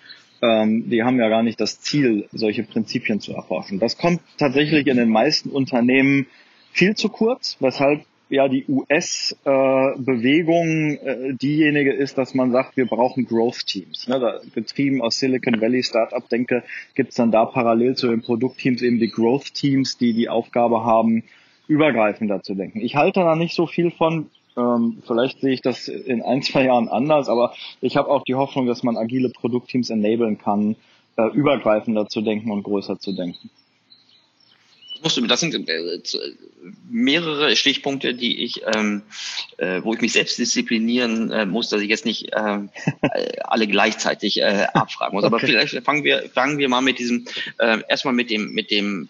[0.43, 3.79] ähm, die haben ja gar nicht das Ziel, solche Prinzipien zu erforschen.
[3.79, 6.27] Das kommt tatsächlich in den meisten Unternehmen
[6.73, 10.67] viel zu kurz, weshalb ja die US-Bewegung
[11.03, 14.09] äh, äh, diejenige ist, dass man sagt, wir brauchen Growth-Teams.
[14.09, 16.63] Ne, da, getrieben aus Silicon Valley Startup denke,
[16.95, 21.25] gibt es dann da parallel zu den Produktteams eben die Growth-Teams, die die Aufgabe haben,
[21.69, 22.81] übergreifender zu denken.
[22.81, 26.65] Ich halte da nicht so viel von, ähm, vielleicht sehe ich das in ein, zwei
[26.65, 30.77] Jahren anders, aber ich habe auch die Hoffnung, dass man agile Produktteams enablen kann,
[31.17, 33.51] äh, übergreifender zu denken und größer zu denken.
[35.01, 36.01] Das sind äh,
[36.91, 39.03] mehrere Stichpunkte, die ich, ähm,
[39.59, 42.59] äh, wo ich mich selbst disziplinieren äh, muss, dass ich jetzt nicht äh,
[43.45, 45.23] alle gleichzeitig äh, abfragen muss.
[45.23, 45.47] Aber okay.
[45.47, 47.27] vielleicht fangen wir, fangen wir mal mit diesem,
[47.59, 49.09] äh, erstmal mit dem, mit dem,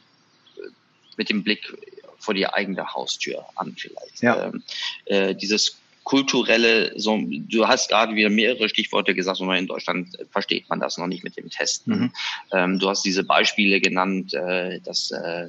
[1.16, 1.72] mit dem Blick
[2.18, 4.22] vor die eigene Haustür an vielleicht.
[4.22, 4.46] Ja.
[4.46, 4.62] Ähm,
[5.06, 5.78] äh, dieses
[6.08, 10.96] kulturelle, so, du hast gerade wieder mehrere Stichworte gesagt, und in Deutschland versteht man das
[10.96, 11.98] noch nicht mit dem Testen.
[11.98, 12.12] Mhm.
[12.50, 15.48] Ähm, du hast diese Beispiele genannt, äh, dass äh,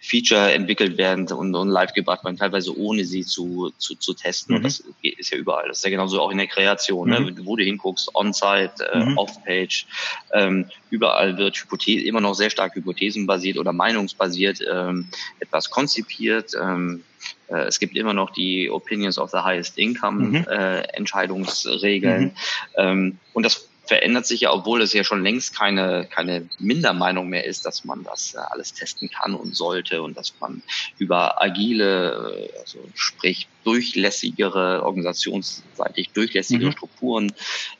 [0.00, 4.54] Feature entwickelt werden und, und live gebracht werden, teilweise ohne sie zu, zu, zu testen.
[4.54, 4.56] Mhm.
[4.56, 5.68] Und das ist ja überall.
[5.68, 7.10] Das ist ja genauso auch in der Kreation.
[7.10, 7.20] Ne?
[7.20, 7.26] Mhm.
[7.26, 7.40] Ne?
[7.44, 9.18] Wo du hinguckst, on-site, äh, mhm.
[9.18, 9.86] off-page,
[10.32, 15.08] ähm, überall wird Hypothese, immer noch sehr stark hypothesenbasiert oder meinungsbasiert ähm,
[15.38, 16.52] etwas konzipiert.
[16.60, 17.04] Ähm,
[17.48, 20.46] äh, es gibt immer noch die Opinions of the highest income mhm.
[20.48, 22.24] äh, Entscheidungsregeln.
[22.24, 22.32] Mhm.
[22.76, 27.44] Ähm, und das verändert sich ja, obwohl es ja schon längst keine, keine Mindermeinung mehr
[27.44, 30.62] ist, dass man das äh, alles testen kann und sollte und dass man
[30.98, 36.72] über agile, äh, also sprich durchlässigere, organisationsseitig durchlässigere mhm.
[36.72, 37.32] Strukturen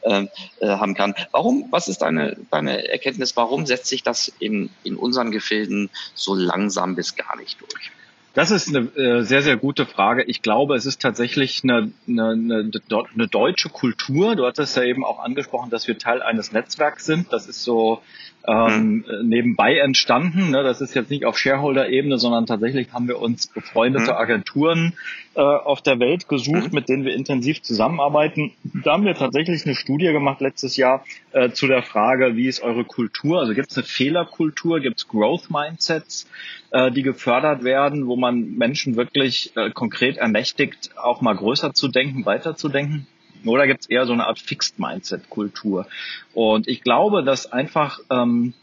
[0.03, 0.27] äh,
[0.59, 1.15] äh, haben kann.
[1.31, 6.35] Warum, was ist deine, deine Erkenntnis, warum setzt sich das in, in unseren Gefilden so
[6.35, 7.93] langsam bis gar nicht durch?
[8.33, 10.23] Das ist eine äh, sehr, sehr gute Frage.
[10.23, 12.71] Ich glaube, es ist tatsächlich eine, eine,
[13.15, 14.37] eine, deutsche Kultur.
[14.37, 17.33] Du hattest ja eben auch angesprochen, dass wir Teil eines Netzwerks sind.
[17.33, 18.03] Das ist so
[18.51, 19.29] ähm, mhm.
[19.29, 20.51] nebenbei entstanden.
[20.51, 20.63] Ne?
[20.63, 24.19] Das ist jetzt nicht auf Shareholder-Ebene, sondern tatsächlich haben wir uns befreundete mhm.
[24.19, 24.95] Agenturen
[25.35, 26.75] äh, auf der Welt gesucht, mhm.
[26.75, 28.53] mit denen wir intensiv zusammenarbeiten.
[28.85, 32.63] Da haben wir tatsächlich eine Studie gemacht letztes Jahr äh, zu der Frage, wie ist
[32.63, 33.41] eure Kultur?
[33.41, 36.29] Also gibt es eine Fehlerkultur, gibt es Growth-Mindsets,
[36.73, 41.87] äh, die gefördert werden, wo man Menschen wirklich äh, konkret ermächtigt, auch mal größer zu
[41.89, 43.07] denken, weiterzudenken?
[43.47, 45.87] Oder gibt es eher so eine Art Fixed-Mindset-Kultur?
[46.35, 48.55] Und ich glaube, dass einfach ähm,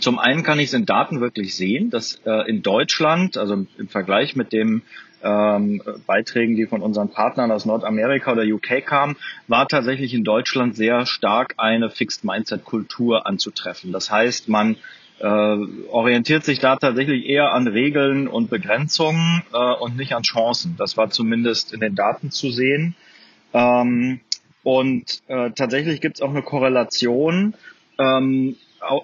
[0.00, 3.88] Zum einen kann ich es in Daten wirklich sehen, dass äh, in Deutschland, also im
[3.88, 4.82] Vergleich mit dem
[5.22, 9.16] ähm, Beiträgen, die von unseren Partnern aus Nordamerika oder UK kamen,
[9.48, 13.92] war tatsächlich in Deutschland sehr stark eine Fixed Mindset Kultur anzutreffen.
[13.92, 14.76] Das heißt, man
[15.20, 20.74] äh, orientiert sich da tatsächlich eher an Regeln und Begrenzungen äh, und nicht an Chancen.
[20.78, 22.96] Das war zumindest in den Daten zu sehen.
[23.52, 24.20] Ähm,
[24.62, 27.54] und äh, tatsächlich gibt es auch eine Korrelation
[27.98, 28.56] ähm,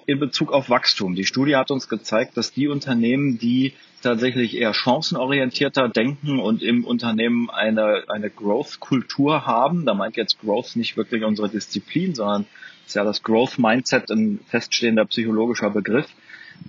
[0.05, 1.15] in Bezug auf Wachstum.
[1.15, 6.85] Die Studie hat uns gezeigt, dass die Unternehmen, die tatsächlich eher chancenorientierter denken und im
[6.85, 9.85] Unternehmen eine, eine Growth-Kultur haben.
[9.85, 12.45] Da meint jetzt Growth nicht wirklich unsere Disziplin, sondern
[12.85, 16.07] ist ja das Growth-Mindset ein feststehender psychologischer Begriff,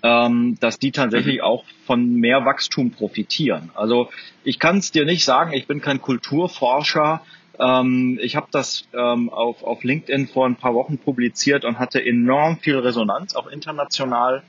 [0.03, 1.45] ähm, dass die tatsächlich mhm.
[1.45, 3.71] auch von mehr Wachstum profitieren.
[3.75, 4.11] Also
[4.45, 7.23] ich kann es dir nicht sagen, ich bin kein Kulturforscher,
[7.61, 12.05] ähm, ich habe das ähm, auf, auf LinkedIn vor ein paar Wochen publiziert und hatte
[12.05, 14.43] enorm viel Resonanz, auch international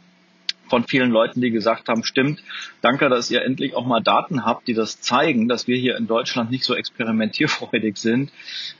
[0.71, 2.41] von vielen Leuten, die gesagt haben, stimmt,
[2.81, 6.07] danke, dass ihr endlich auch mal Daten habt, die das zeigen, dass wir hier in
[6.07, 8.31] Deutschland nicht so experimentierfreudig sind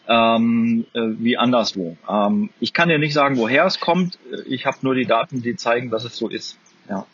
[0.07, 1.97] ähm, äh, wie anderswo.
[2.07, 4.17] Ähm, ich kann dir nicht sagen, woher es kommt.
[4.45, 6.57] Ich habe nur die Daten, die zeigen, dass es so ist.
[6.89, 7.05] Ja.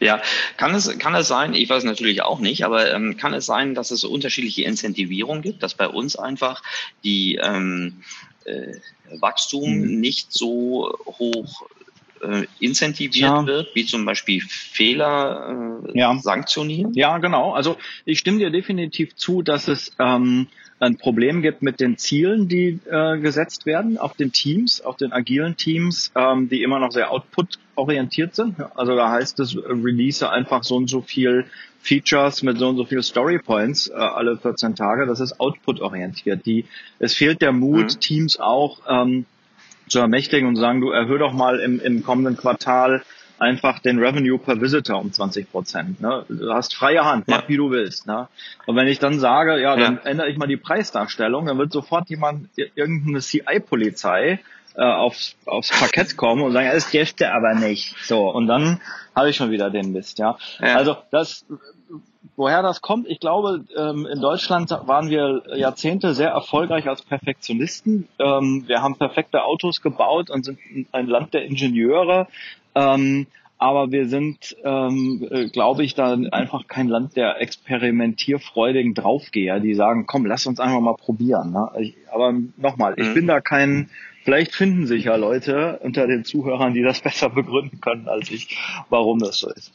[0.00, 0.22] Ja,
[0.56, 3.74] kann es, kann es sein, ich weiß natürlich auch nicht, aber ähm, kann es sein,
[3.74, 6.62] dass es unterschiedliche Incentivierungen gibt, dass bei uns einfach
[7.02, 8.02] die ähm,
[8.44, 8.74] äh,
[9.18, 10.00] Wachstum hm.
[10.00, 11.66] nicht so hoch
[12.22, 13.46] äh, incentiviert ja.
[13.46, 16.16] wird, wie zum Beispiel Fehler äh, ja.
[16.18, 16.92] sanktionieren?
[16.94, 17.52] Ja, genau.
[17.52, 20.48] Also ich stimme dir definitiv zu, dass es ähm,
[20.80, 25.12] ein Problem gibt mit den Zielen, die äh, gesetzt werden auf den Teams, auf den
[25.12, 28.56] agilen Teams, ähm, die immer noch sehr output-orientiert sind.
[28.76, 31.46] Also da heißt es, release einfach so und so viel
[31.80, 35.06] Features mit so und so viel Story Points äh, alle 14 Tage.
[35.06, 36.46] Das ist output-orientiert.
[36.46, 36.64] Die,
[36.98, 38.00] es fehlt der Mut, mhm.
[38.00, 39.26] Teams auch ähm,
[39.88, 43.02] zu ermächtigen und sagen, du erhöhe doch mal im, im kommenden Quartal
[43.38, 46.00] einfach den Revenue per Visitor um 20 Prozent.
[46.00, 46.24] Ne?
[46.28, 47.48] Du hast freie Hand, mach ja.
[47.48, 48.06] wie du willst.
[48.06, 48.28] Ne?
[48.66, 50.10] Und wenn ich dann sage, ja, dann ja.
[50.10, 54.40] ändere ich mal die Preisdarstellung, dann wird sofort jemand, irgendeine CI-Polizei
[54.74, 57.94] äh, aufs, aufs Parkett kommen und sagen, ja, das dürfte aber nicht.
[58.02, 58.80] So, und dann
[59.14, 60.36] habe ich schon wieder den Mist, ja.
[60.60, 60.76] ja.
[60.76, 61.44] Also das
[62.36, 68.08] woher das kommt, ich glaube, ähm, in Deutschland waren wir Jahrzehnte sehr erfolgreich als Perfektionisten.
[68.18, 70.58] Ähm, wir haben perfekte Autos gebaut und sind
[70.92, 72.28] ein Land der Ingenieure.
[72.74, 73.26] Ähm,
[73.58, 80.06] aber wir sind, äh, glaube ich, da einfach kein Land der experimentierfreudigen Draufgeher, die sagen,
[80.06, 81.50] komm, lass uns einfach mal probieren.
[81.50, 81.92] Ne?
[82.12, 83.14] Aber nochmal, ich mhm.
[83.14, 83.90] bin da kein,
[84.22, 88.56] vielleicht finden sich ja Leute unter den Zuhörern, die das besser begründen können als ich,
[88.90, 89.72] warum das so ist.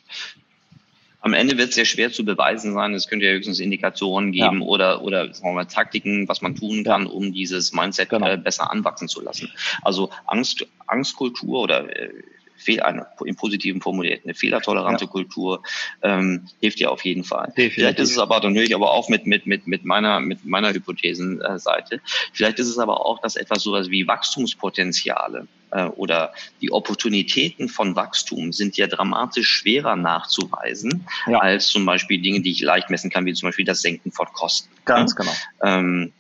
[1.24, 2.94] Am Ende wird es sehr schwer zu beweisen sein.
[2.94, 4.68] Es könnte ja höchstens Indikatoren geben ja.
[4.68, 8.28] oder, oder sagen wir mal, Taktiken, was man tun kann, um dieses Mindset genau.
[8.28, 9.50] äh, besser anwachsen zu lassen.
[9.84, 12.10] Also Angst, Angstkultur oder äh,
[12.58, 15.12] Fehl, eine im Positiven formuliert, eine fehlertolerante ja.
[15.12, 15.64] Kultur
[16.02, 17.48] ähm, hilft ja auf jeden Fall.
[17.48, 17.74] Definitiv.
[17.76, 20.44] Vielleicht ist es aber, dann höre ich aber auch mit, mit, mit, mit meiner, mit
[20.44, 22.02] meiner Hypothesenseite,
[22.34, 27.96] vielleicht ist es aber auch, dass etwas sowas wie Wachstumspotenziale äh, oder die Opportunitäten von
[27.96, 31.40] Wachstum sind ja dramatisch schwerer nachzuweisen ja.
[31.40, 34.28] als zum Beispiel Dinge, die ich leicht messen kann, wie zum Beispiel das Senken von
[34.34, 34.70] Kosten.
[34.86, 35.32] Ganz genau.
[35.64, 36.14] Ähm,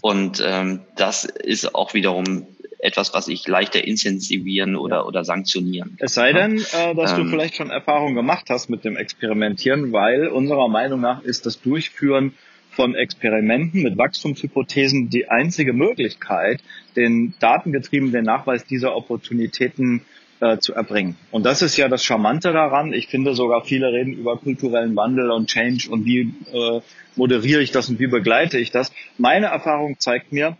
[0.00, 2.46] und ähm, das ist auch wiederum
[2.78, 6.04] etwas, was ich leichter incentivieren oder, oder sanktionieren kann.
[6.04, 9.92] Es sei denn, äh, dass ähm, du vielleicht schon Erfahrung gemacht hast mit dem Experimentieren,
[9.92, 12.34] weil unserer Meinung nach ist das Durchführen
[12.74, 16.62] von Experimenten mit Wachstumshypothesen die einzige Möglichkeit,
[16.96, 20.02] den datengetriebenen Nachweis dieser Opportunitäten
[20.40, 21.16] äh, zu erbringen.
[21.30, 22.92] Und das ist ja das Charmante daran.
[22.92, 26.80] Ich finde sogar viele reden über kulturellen Wandel und Change und wie äh,
[27.16, 28.92] moderiere ich das und wie begleite ich das.
[29.18, 30.56] Meine Erfahrung zeigt mir,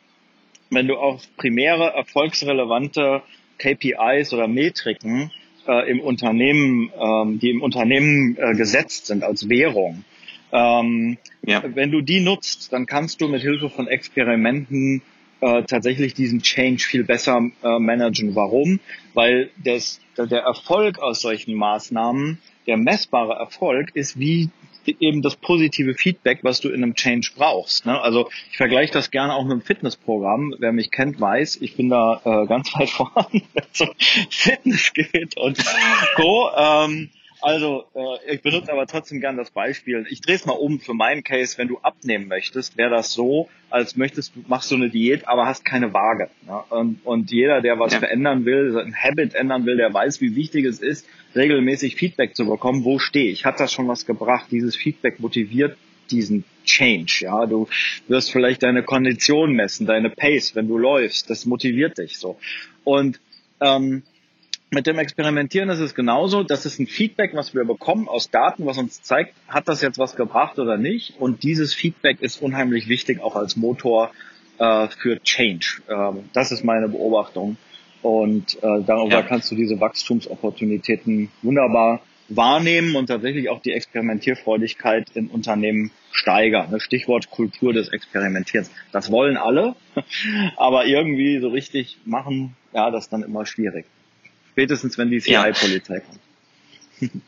[0.70, 3.22] wenn du auf primäre erfolgsrelevante
[3.58, 5.30] KPIs oder Metriken
[5.66, 10.04] äh, im Unternehmen, ähm, die im Unternehmen äh, gesetzt sind als Währung,
[10.54, 11.62] ähm, ja.
[11.66, 15.02] wenn du die nutzt, dann kannst du mit Hilfe von Experimenten
[15.40, 18.36] äh, tatsächlich diesen Change viel besser äh, managen.
[18.36, 18.78] Warum?
[19.14, 22.38] Weil das, der Erfolg aus solchen Maßnahmen,
[22.68, 24.48] der messbare Erfolg ist, wie
[24.86, 27.86] eben das positive Feedback, was du in einem Change brauchst.
[27.86, 28.00] Ne?
[28.00, 30.54] Also ich vergleiche das gerne auch mit einem Fitnessprogramm.
[30.58, 33.90] Wer mich kennt, weiß, ich bin da äh, ganz weit vorne, wenn es um
[34.30, 35.58] Fitness geht und
[36.14, 36.50] Co.
[36.56, 37.10] Ähm,
[37.44, 40.06] also, äh, ich benutze aber trotzdem gern das Beispiel.
[40.08, 41.58] Ich drehe es mal um für meinen Case.
[41.58, 45.44] Wenn du abnehmen möchtest, wäre das so, als möchtest du, machst du eine Diät, aber
[45.44, 46.30] hast keine Waage.
[46.46, 46.58] Ne?
[46.70, 47.98] Und, und jeder, der was ja.
[47.98, 52.46] verändern will, ein Habit ändern will, der weiß, wie wichtig es ist, regelmäßig Feedback zu
[52.46, 52.82] bekommen.
[52.82, 53.44] Wo stehe ich?
[53.44, 54.46] Hat das schon was gebracht?
[54.50, 55.76] Dieses Feedback motiviert
[56.10, 57.18] diesen Change.
[57.20, 57.68] Ja, du
[58.08, 61.28] wirst vielleicht deine Kondition messen, deine Pace, wenn du läufst.
[61.28, 62.38] Das motiviert dich so.
[62.84, 63.20] Und
[63.60, 64.02] ähm,
[64.70, 66.42] mit dem Experimentieren ist es genauso.
[66.42, 69.98] Das ist ein Feedback, was wir bekommen aus Daten, was uns zeigt, hat das jetzt
[69.98, 71.14] was gebracht oder nicht.
[71.20, 74.10] Und dieses Feedback ist unheimlich wichtig, auch als Motor
[74.58, 75.82] äh, für Change.
[75.88, 77.56] Ähm, das ist meine Beobachtung.
[78.02, 79.22] Und äh, darüber ja.
[79.22, 86.68] kannst du diese Wachstumsopportunitäten wunderbar wahrnehmen und tatsächlich auch die Experimentierfreudigkeit in Unternehmen steigern.
[86.70, 88.70] Das Stichwort Kultur des Experimentierens.
[88.92, 89.74] Das wollen alle,
[90.56, 93.86] aber irgendwie so richtig machen, ja, das ist dann immer schwierig.
[94.54, 96.20] Spätestens, wenn die CI-Polizei kommt.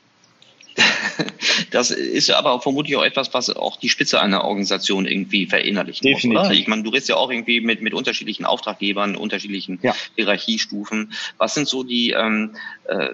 [1.71, 6.07] Das ist ja aber vermutlich auch etwas, was auch die Spitze einer Organisation irgendwie verinnerlichen
[6.07, 6.39] Definitiv.
[6.39, 6.55] muss, oder?
[6.55, 9.95] Ich meine, du redest ja auch irgendwie mit, mit unterschiedlichen Auftraggebern, unterschiedlichen ja.
[10.17, 11.13] Hierarchiestufen.
[11.39, 13.11] Was sind so die, ähm, äh,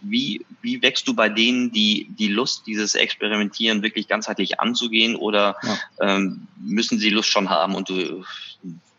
[0.00, 5.56] wie, wie wächst du bei denen die, die Lust, dieses Experimentieren wirklich ganzheitlich anzugehen oder
[5.62, 6.16] ja.
[6.16, 8.24] ähm, müssen sie Lust schon haben und du,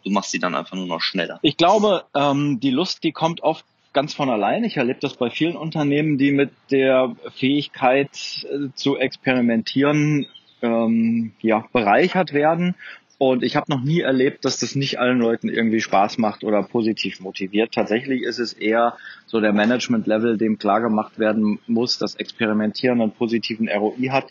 [0.04, 1.40] du machst sie dann einfach nur noch schneller?
[1.42, 4.64] Ich glaube, ähm, die Lust, die kommt oft ganz von allein.
[4.64, 8.10] Ich erlebe das bei vielen Unternehmen, die mit der Fähigkeit
[8.44, 10.28] äh, zu experimentieren
[10.62, 12.76] ähm, ja, bereichert werden.
[13.18, 16.64] Und ich habe noch nie erlebt, dass das nicht allen Leuten irgendwie Spaß macht oder
[16.64, 17.74] positiv motiviert.
[17.74, 23.12] Tatsächlich ist es eher so der Management-Level, dem klar gemacht werden muss, dass Experimentieren einen
[23.12, 24.28] positiven ROI hat.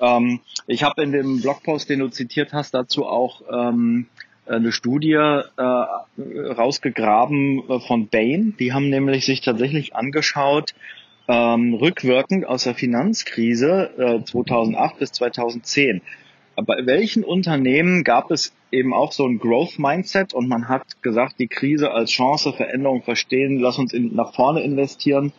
[0.00, 4.06] Ähm, ich habe in dem Blogpost, den du zitiert hast, dazu auch ähm,
[4.48, 5.42] eine Studie äh,
[6.16, 8.54] rausgegraben äh, von Bain.
[8.58, 10.74] Die haben nämlich sich tatsächlich angeschaut,
[11.28, 16.02] ähm, rückwirkend aus der Finanzkrise äh, 2008 bis 2010.
[16.56, 21.36] Bei welchen Unternehmen gab es eben auch so ein Growth Mindset und man hat gesagt,
[21.38, 25.32] die Krise als Chance, Veränderung verstehen, lass uns in, nach vorne investieren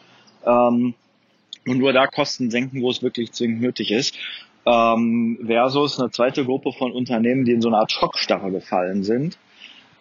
[0.45, 0.93] ähm,
[1.67, 4.15] und nur da Kosten senken, wo es wirklich zwingend nötig ist
[4.65, 9.37] ähm, versus eine zweite Gruppe von Unternehmen, die in so eine Art Schockstarre gefallen sind.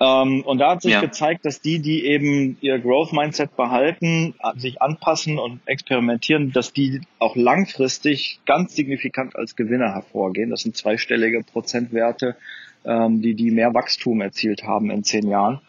[0.01, 1.01] Ähm, und da hat sich ja.
[1.01, 7.01] gezeigt, dass die, die eben ihr Growth Mindset behalten, sich anpassen und experimentieren, dass die
[7.19, 10.51] auch langfristig ganz signifikant als Gewinner hervorgehen.
[10.51, 12.37] Das sind zweistellige Prozentwerte,
[12.85, 15.61] ähm, die die mehr Wachstum erzielt haben in zehn Jahren.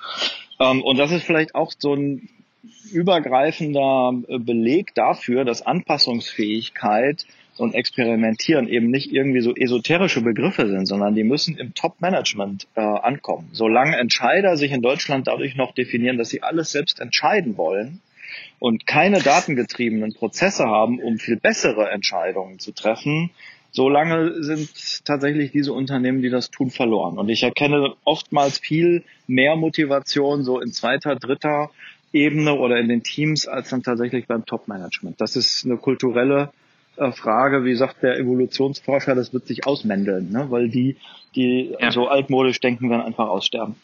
[0.60, 2.30] Ähm, und das ist vielleicht auch so ein
[2.92, 7.26] übergreifender Beleg dafür, dass Anpassungsfähigkeit
[7.60, 12.82] und Experimentieren eben nicht irgendwie so esoterische Begriffe sind, sondern die müssen im Top-Management äh,
[12.82, 13.50] ankommen.
[13.52, 18.02] Solange Entscheider sich in Deutschland dadurch noch definieren, dass sie alles selbst entscheiden wollen
[18.60, 23.32] und keine datengetriebenen Prozesse haben, um viel bessere Entscheidungen zu treffen,
[23.72, 24.70] solange sind
[25.06, 27.18] tatsächlich diese Unternehmen, die das tun, verloren.
[27.18, 31.70] Und ich erkenne oftmals viel mehr Motivation so in zweiter, dritter
[32.12, 35.22] Ebene oder in den Teams als dann tatsächlich beim Top-Management.
[35.22, 36.52] Das ist eine kulturelle
[37.14, 40.48] Frage, wie sagt der Evolutionsforscher, das wird sich ausmändeln, ne?
[40.50, 40.98] weil die,
[41.36, 41.92] die ja.
[41.92, 43.76] so altmodisch denken, werden einfach aussterben.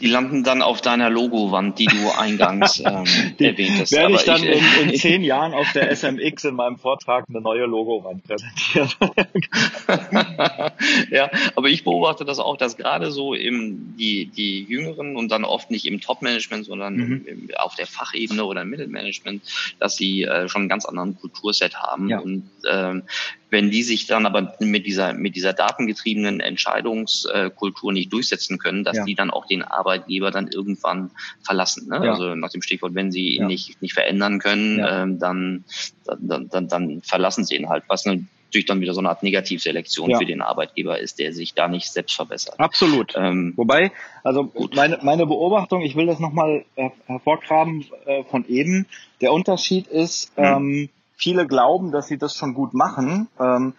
[0.00, 3.04] Die landen dann auf deiner Logowand, die du eingangs ähm,
[3.38, 3.92] die erwähnt hast.
[3.92, 7.40] Werde ich dann ich, in, in zehn Jahren auf der SMX in meinem Vortrag eine
[7.40, 8.90] neue Logowand präsentieren.
[11.10, 15.44] ja, aber ich beobachte das auch, dass gerade so im, die, die Jüngeren und dann
[15.44, 17.26] oft nicht im Top-Management, sondern mhm.
[17.26, 19.42] im, auf der Fachebene oder im Mittelmanagement,
[19.78, 22.08] dass sie äh, schon einen ganz anderen Kulturset haben.
[22.08, 22.18] Ja.
[22.18, 23.02] Und ähm,
[23.54, 28.96] wenn die sich dann aber mit dieser, mit dieser datengetriebenen Entscheidungskultur nicht durchsetzen können, dass
[28.96, 29.04] ja.
[29.04, 31.88] die dann auch den Arbeitgeber dann irgendwann verlassen.
[31.88, 32.04] Ne?
[32.04, 32.12] Ja.
[32.12, 33.46] Also nach dem Stichwort, wenn sie ihn ja.
[33.46, 35.64] nicht, nicht verändern können, ähm, dann,
[36.04, 37.84] dann, dann, dann verlassen sie ihn halt.
[37.86, 40.18] Was natürlich dann wieder so eine Art Negativselektion ja.
[40.18, 42.58] für den Arbeitgeber ist, der sich da nicht selbst verbessert.
[42.58, 43.14] Absolut.
[43.16, 43.92] Ähm, Wobei,
[44.24, 48.86] also meine, meine Beobachtung, ich will das nochmal her hervorgraben äh, von eben,
[49.20, 50.44] der Unterschied ist, hm.
[50.44, 53.74] ähm, viele glauben, dass sie das schon gut machen ähm,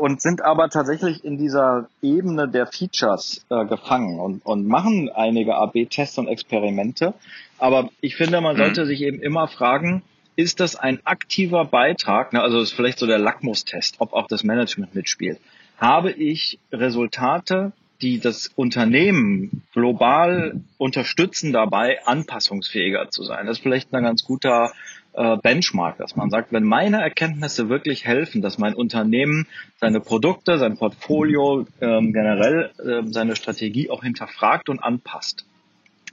[0.00, 5.56] und sind aber tatsächlich in dieser Ebene der Features äh, gefangen und, und machen einige
[5.56, 7.14] AB-Tests und Experimente.
[7.58, 10.02] Aber ich finde, man sollte sich eben immer fragen,
[10.36, 14.44] ist das ein aktiver Beitrag, ne, also ist vielleicht so der Lackmustest, ob auch das
[14.44, 15.40] Management mitspielt.
[15.78, 23.46] Habe ich Resultate, die das Unternehmen global unterstützen dabei, anpassungsfähiger zu sein?
[23.46, 24.72] Das ist vielleicht ein ganz guter
[25.18, 29.48] äh, Benchmark, dass man sagt, wenn meine Erkenntnisse wirklich helfen, dass mein Unternehmen
[29.80, 35.44] seine Produkte, sein Portfolio, ähm, generell äh, seine Strategie auch hinterfragt und anpasst,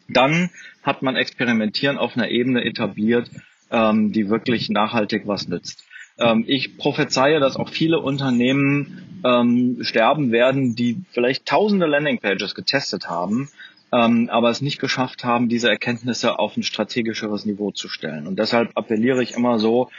[0.09, 0.49] dann
[0.81, 3.29] hat man Experimentieren auf einer Ebene etabliert,
[3.69, 5.85] ähm, die wirklich nachhaltig was nützt.
[6.17, 13.07] Ähm, ich prophezeie, dass auch viele Unternehmen ähm, sterben werden, die vielleicht tausende Landingpages getestet
[13.07, 13.49] haben,
[13.95, 18.27] ähm, aber es nicht geschafft haben, diese Erkenntnisse auf ein strategischeres Niveau zu stellen.
[18.27, 19.89] Und deshalb appelliere ich immer so,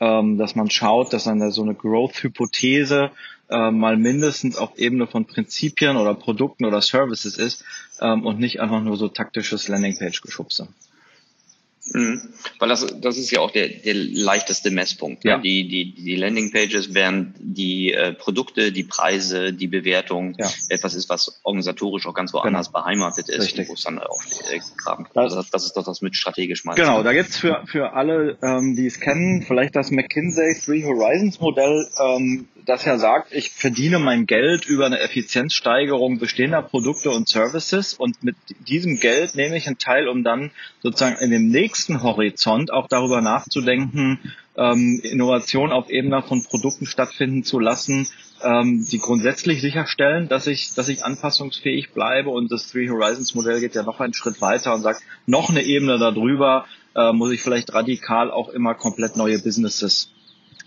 [0.00, 3.10] ähm, dass man schaut, dass eine so eine Growth-Hypothese
[3.48, 7.64] äh, mal mindestens auf Ebene von Prinzipien oder Produkten oder Services ist
[8.00, 10.68] ähm, und nicht einfach nur so taktisches Landingpage-Geschubse.
[11.92, 12.20] Mhm.
[12.58, 15.24] Weil das, das ist ja auch der, der leichteste Messpunkt.
[15.24, 15.30] Ne?
[15.32, 15.38] Ja.
[15.38, 20.50] Die, die, die Landingpages wären die äh, Produkte, die Preise, die Bewertung ja.
[20.68, 22.80] etwas ist, was organisatorisch auch ganz woanders genau.
[22.80, 25.12] beheimatet ist, wo es dann auch äh, graben kann.
[25.14, 26.80] Das, also das ist doch das mit strategisch meinst.
[26.80, 31.40] Genau, da gibt's für, für alle, ähm, die es kennen, vielleicht das McKinsey Three Horizons
[31.40, 37.28] Modell, ähm, das ja sagt, ich verdiene mein Geld über eine Effizienzsteigerung bestehender Produkte und
[37.28, 38.36] Services und mit
[38.66, 40.50] diesem Geld nehme ich einen Teil, um dann
[40.82, 44.18] sozusagen in dem nächsten Horizont auch darüber nachzudenken,
[44.56, 48.08] ähm, Innovation auf Ebene von Produkten stattfinden zu lassen,
[48.42, 52.30] ähm, die grundsätzlich sicherstellen, dass ich, dass ich anpassungsfähig bleibe.
[52.30, 55.62] Und das Three Horizons Modell geht ja noch einen Schritt weiter und sagt, noch eine
[55.62, 60.10] Ebene darüber äh, muss ich vielleicht radikal auch immer komplett neue Businesses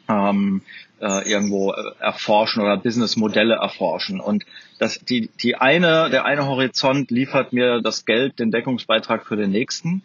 [0.10, 0.62] ähm,
[1.00, 4.20] äh, irgendwo äh, erforschen oder Businessmodelle erforschen.
[4.20, 4.46] Und
[4.80, 9.52] das, die, die eine, der eine Horizont liefert mir das Geld, den Deckungsbeitrag für den
[9.52, 10.02] nächsten.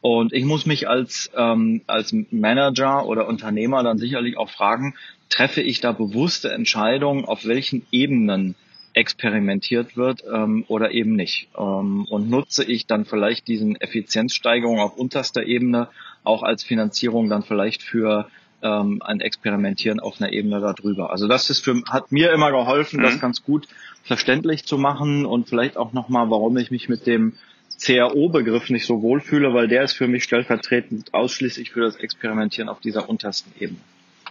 [0.00, 4.94] Und ich muss mich als, ähm, als Manager oder Unternehmer dann sicherlich auch fragen,
[5.30, 8.54] treffe ich da bewusste Entscheidungen, auf welchen Ebenen
[8.92, 11.48] experimentiert wird ähm, oder eben nicht.
[11.58, 15.88] Ähm, und nutze ich dann vielleicht diesen Effizienzsteigerung auf unterster Ebene
[16.24, 18.28] auch als Finanzierung dann vielleicht für
[18.66, 21.10] ähm, ein Experimentieren auf einer Ebene darüber.
[21.10, 23.04] Also das ist für, hat mir immer geholfen, mhm.
[23.04, 23.68] das ganz gut
[24.02, 27.34] verständlich zu machen und vielleicht auch nochmal, warum ich mich mit dem
[27.82, 32.80] CRO-Begriff nicht so wohlfühle, weil der ist für mich stellvertretend ausschließlich für das Experimentieren auf
[32.80, 33.80] dieser untersten Ebene.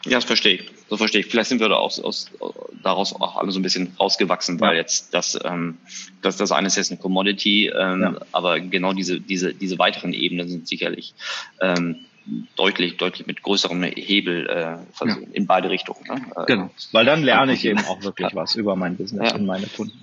[0.06, 0.72] Ja, das verstehe ich.
[0.90, 1.28] Das verstehe ich.
[1.28, 2.32] Vielleicht sind wir da aus, aus,
[2.84, 4.82] daraus auch alle so ein bisschen rausgewachsen, weil ja.
[4.82, 5.78] jetzt das, ähm,
[6.22, 8.16] das, das eine ist jetzt eine Commodity, ähm, ja.
[8.32, 11.16] aber genau diese, diese, diese weiteren Ebenen sind sicherlich
[11.60, 12.06] ähm,
[12.56, 15.34] deutlich, deutlich mit größerem Hebel äh, versehen, ja.
[15.34, 16.04] in beide Richtungen.
[16.08, 16.46] Ne?
[16.48, 20.00] Genau, weil dann lerne ich eben auch wirklich was über mein Business und meine Kunden.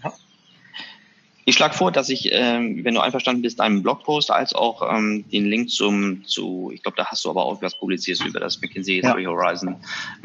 [1.44, 5.24] Ich schlage vor, dass ich, ähm, wenn du einverstanden bist, einen Blogpost als auch ähm,
[5.30, 8.60] den Link zum, zu, ich glaube, da hast du aber auch was publiziert über das
[8.60, 9.12] McKinsey ja.
[9.12, 9.76] Three Horizon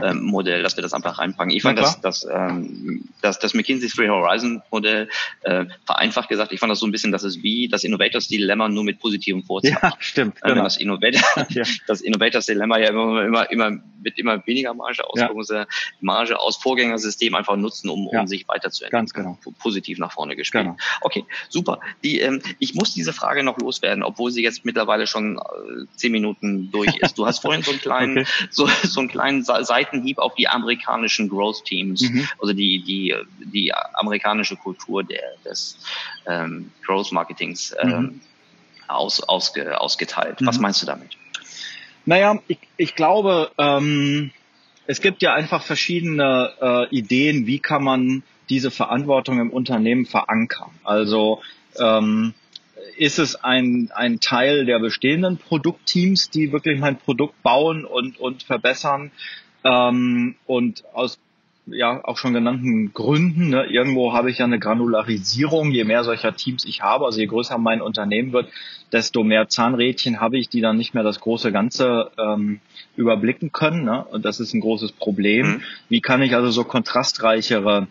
[0.01, 1.51] ähm, Modell, dass wir das einfach reinpacken.
[1.51, 5.09] Ich fand das, das, ähm, das, das McKinsey Three Horizon Modell,
[5.41, 8.69] äh, vereinfacht gesagt, ich fand das so ein bisschen, das ist wie das Innovators Dilemma
[8.69, 9.77] nur mit positiven Vorzeichen.
[9.81, 10.39] Ja, stimmt.
[10.41, 10.63] Genau.
[10.63, 11.63] Das, Innovator, ja.
[11.87, 15.65] das Innovators Dilemma ja immer, immer, immer mit immer weniger Marge aus, ja.
[15.99, 18.99] Marge aus Vorgängersystem einfach nutzen, um, um sich weiterzuentwickeln.
[18.99, 19.37] Ganz genau.
[19.59, 20.63] Positiv nach vorne gespielt.
[20.63, 20.77] Genau.
[21.07, 21.79] Okay, super.
[22.03, 26.11] Die, ähm, ich muss diese Frage noch loswerden, obwohl sie jetzt mittlerweile schon äh, zehn
[26.11, 27.17] Minuten durch ist.
[27.17, 28.27] Du hast vorhin so einen kleinen, okay.
[28.49, 32.27] so, so einen kleinen Seitenhieb auf die amerikanischen Growth Teams, mhm.
[32.41, 35.79] also die, die, die amerikanische Kultur der, des
[36.25, 38.21] ähm, Growth Marketings ähm, mhm.
[38.89, 40.41] aus, ausge, ausgeteilt.
[40.41, 40.47] Mhm.
[40.47, 41.15] Was meinst du damit?
[42.03, 44.31] Naja, ich, ich glaube, ähm,
[44.87, 50.71] es gibt ja einfach verschiedene äh, Ideen, wie kann man diese Verantwortung im Unternehmen verankern.
[50.83, 51.41] Also
[51.79, 52.33] ähm,
[52.97, 58.43] ist es ein, ein Teil der bestehenden Produktteams, die wirklich mein Produkt bauen und, und
[58.43, 59.11] verbessern
[59.63, 61.19] ähm, und aus
[61.67, 63.49] ja auch schon genannten Gründen.
[63.49, 65.71] Ne, irgendwo habe ich ja eine Granularisierung.
[65.71, 68.49] Je mehr solcher Teams ich habe, also je größer mein Unternehmen wird,
[68.91, 72.59] desto mehr Zahnrädchen habe ich, die dann nicht mehr das große Ganze ähm,
[72.95, 73.83] überblicken können.
[73.83, 74.05] Ne?
[74.05, 75.47] Und das ist ein großes Problem.
[75.47, 75.61] Mhm.
[75.89, 77.87] Wie kann ich also so kontrastreichere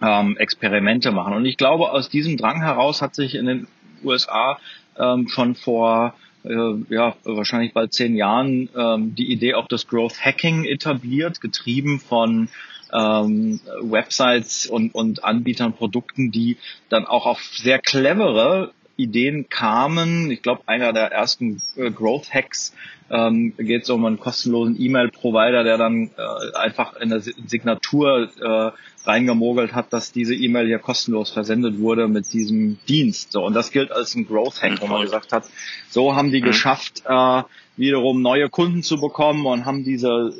[0.00, 1.34] ähm, Experimente machen.
[1.34, 3.66] Und ich glaube, aus diesem Drang heraus hat sich in den
[4.04, 4.58] USA
[4.98, 10.24] ähm, schon vor äh, ja, wahrscheinlich bald zehn Jahren ähm, die Idee auch des Growth
[10.24, 12.48] Hacking etabliert, getrieben von
[12.92, 16.56] ähm, Websites und, und Anbietern, Produkten, die
[16.88, 20.30] dann auch auf sehr clevere Ideen kamen.
[20.30, 22.74] Ich glaube, einer der ersten äh, Growth Hacks
[23.10, 29.08] ähm, geht es um einen kostenlosen E-Mail-Provider, der dann äh, einfach in der Signatur äh,
[29.08, 33.32] reingemogelt hat, dass diese E-Mail hier kostenlos versendet wurde mit diesem Dienst.
[33.32, 35.44] So, und das gilt als ein Growth Hack, wo man gesagt hat,
[35.88, 36.46] so haben die mhm.
[36.46, 37.42] geschafft, äh,
[37.76, 40.34] wiederum neue Kunden zu bekommen und haben diese,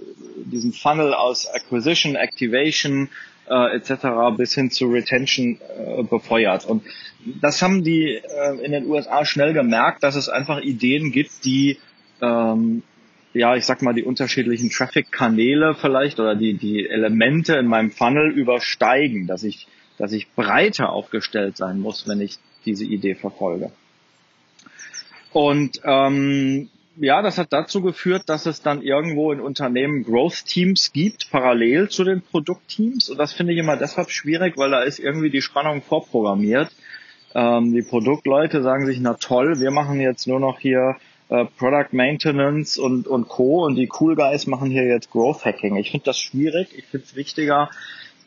[0.45, 3.09] diesen Funnel aus Acquisition, Activation
[3.49, 4.36] äh, etc.
[4.36, 6.64] bis hin zu Retention äh, befeuert.
[6.64, 6.84] Und
[7.40, 11.78] das haben die äh, in den USA schnell gemerkt, dass es einfach Ideen gibt, die
[12.20, 12.82] ähm,
[13.34, 18.30] ja, ich sag mal, die unterschiedlichen Traffic-Kanäle vielleicht oder die, die Elemente in meinem Funnel
[18.32, 19.68] übersteigen, dass ich,
[19.99, 23.70] dass ich breiter aufgestellt sein muss, wenn ich diese Idee verfolge.
[25.32, 26.70] Und ähm,
[27.01, 31.88] ja, das hat dazu geführt, dass es dann irgendwo in Unternehmen Growth Teams gibt, parallel
[31.88, 33.11] zu den Produktteams.
[33.11, 36.70] Und das finde ich immer deshalb schwierig, weil da ist irgendwie die Spannung vorprogrammiert.
[37.34, 40.96] Ähm, die Produktleute sagen sich, na toll, wir machen jetzt nur noch hier
[41.28, 43.64] äh, Product Maintenance und, und Co.
[43.64, 45.76] Und die Cool Guys machen hier jetzt Growth Hacking.
[45.76, 46.68] Ich finde das schwierig.
[46.76, 47.70] Ich finde es wichtiger,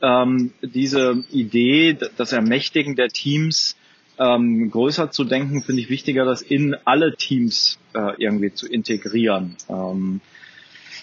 [0.01, 3.75] ähm, diese Idee, das Ermächtigen der Teams
[4.21, 9.57] ähm, größer zu denken, finde ich wichtiger, das in alle Teams äh, irgendwie zu integrieren.
[9.67, 10.21] Ähm,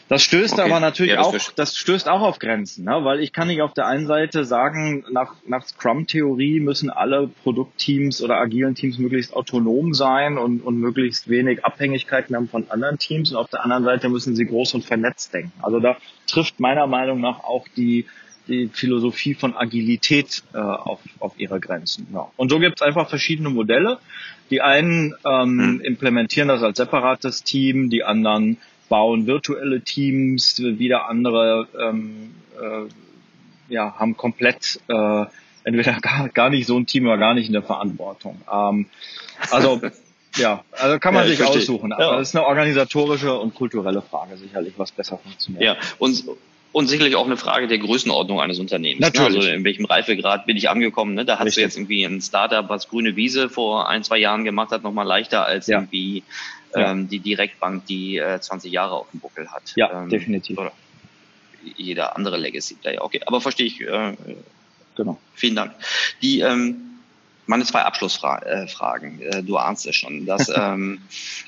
[0.08, 0.62] das stößt okay.
[0.62, 3.00] aber natürlich ja, das auch, das stößt auch auf Grenzen, ne?
[3.02, 8.22] weil ich kann nicht auf der einen Seite sagen, nach, nach Scrum-Theorie müssen alle Produktteams
[8.22, 13.32] oder agilen Teams möglichst autonom sein und, und möglichst wenig Abhängigkeiten haben von anderen Teams
[13.32, 15.52] und auf der anderen Seite müssen sie groß und vernetzt denken.
[15.60, 18.06] Also da trifft meiner Meinung nach auch die,
[18.49, 22.09] die Philosophie von Agilität äh, auf, auf ihre Grenzen.
[22.12, 22.30] Ja.
[22.36, 23.99] Und so gibt es einfach verschiedene Modelle.
[24.51, 25.80] Die einen ähm, hm.
[25.82, 33.94] implementieren das als separates Team, die anderen bauen virtuelle Teams, wieder andere ähm, äh, ja,
[33.99, 35.24] haben komplett äh,
[35.64, 38.40] entweder gar, gar nicht so ein Team oder gar nicht in der Verantwortung.
[38.51, 38.86] Ähm,
[39.51, 39.80] also
[40.36, 41.62] ja, also kann man ja, sich verstehe.
[41.62, 41.92] aussuchen.
[41.92, 42.18] Aber ja.
[42.18, 45.62] das ist eine organisatorische und kulturelle Frage sicherlich, was besser funktioniert.
[45.62, 46.24] Ja, und
[46.72, 49.00] und sicherlich auch eine Frage der Größenordnung eines Unternehmens.
[49.00, 49.30] Natürlich.
[49.30, 49.38] Ne?
[49.38, 51.14] Also in welchem Reifegrad bin ich angekommen.
[51.14, 51.24] Ne?
[51.24, 51.54] Da hast Richtig.
[51.56, 55.06] du jetzt irgendwie ein Startup, was grüne Wiese vor ein, zwei Jahren gemacht hat, nochmal
[55.06, 55.78] leichter als ja.
[55.78, 56.22] irgendwie
[56.74, 56.92] ja.
[56.92, 59.62] ähm, die Direktbank, die äh, 20 Jahre auf dem Buckel hat.
[59.76, 60.58] Ja, ähm, definitiv.
[60.58, 60.72] Oder
[61.76, 63.02] jeder andere Legacy Player.
[63.02, 63.80] Okay, aber verstehe ich.
[63.80, 64.14] Äh,
[64.96, 65.18] genau.
[65.34, 65.72] Vielen Dank.
[66.22, 66.88] Die ähm,
[67.49, 69.20] meine zwei Abschlussfragen.
[69.20, 70.26] Äh, du ahnst es schon.
[70.26, 71.01] Dass, ähm,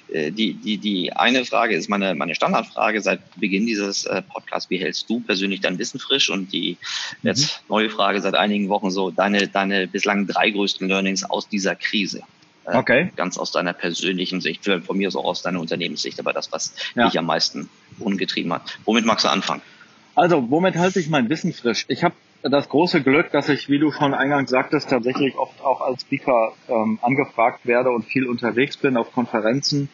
[0.08, 4.70] äh, die, die, die eine Frage ist meine, meine Standardfrage seit Beginn dieses äh, Podcasts.
[4.70, 6.30] Wie hältst du persönlich dein Wissen frisch?
[6.30, 6.78] Und die
[7.22, 7.28] mhm.
[7.28, 11.76] jetzt neue Frage seit einigen Wochen so, deine, deine bislang drei größten Learnings aus dieser
[11.76, 12.22] Krise.
[12.64, 13.12] Äh, okay.
[13.16, 17.06] Ganz aus deiner persönlichen Sicht, von mir so aus deiner Unternehmenssicht, aber das, was ja.
[17.06, 18.78] dich am meisten umgetrieben hat.
[18.84, 19.62] Womit magst du anfangen?
[20.14, 21.84] Also, womit halte ich mein Wissen frisch?
[21.88, 25.80] Ich habe das große Glück, dass ich, wie du schon eingangs sagtest, tatsächlich oft auch
[25.80, 29.88] als Speaker ähm, angefragt werde und viel unterwegs bin auf Konferenzen.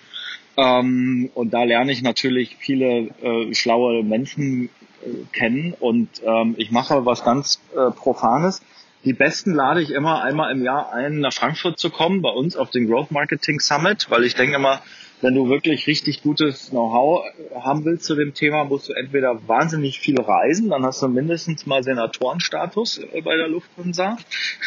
[0.57, 4.70] Ähm, und da lerne ich natürlich viele äh, schlaue Menschen
[5.05, 8.62] äh, kennen und ähm, ich mache was ganz äh, Profanes.
[9.05, 12.57] Die Besten lade ich immer einmal im Jahr ein, nach Frankfurt zu kommen, bei uns
[12.57, 14.80] auf den Growth Marketing Summit, weil ich denke immer,
[15.26, 19.98] wenn du wirklich richtig gutes Know-how haben willst zu dem Thema, musst du entweder wahnsinnig
[19.98, 24.18] viel reisen, dann hast du mindestens mal Senatorenstatus äh, bei der Lufthansa.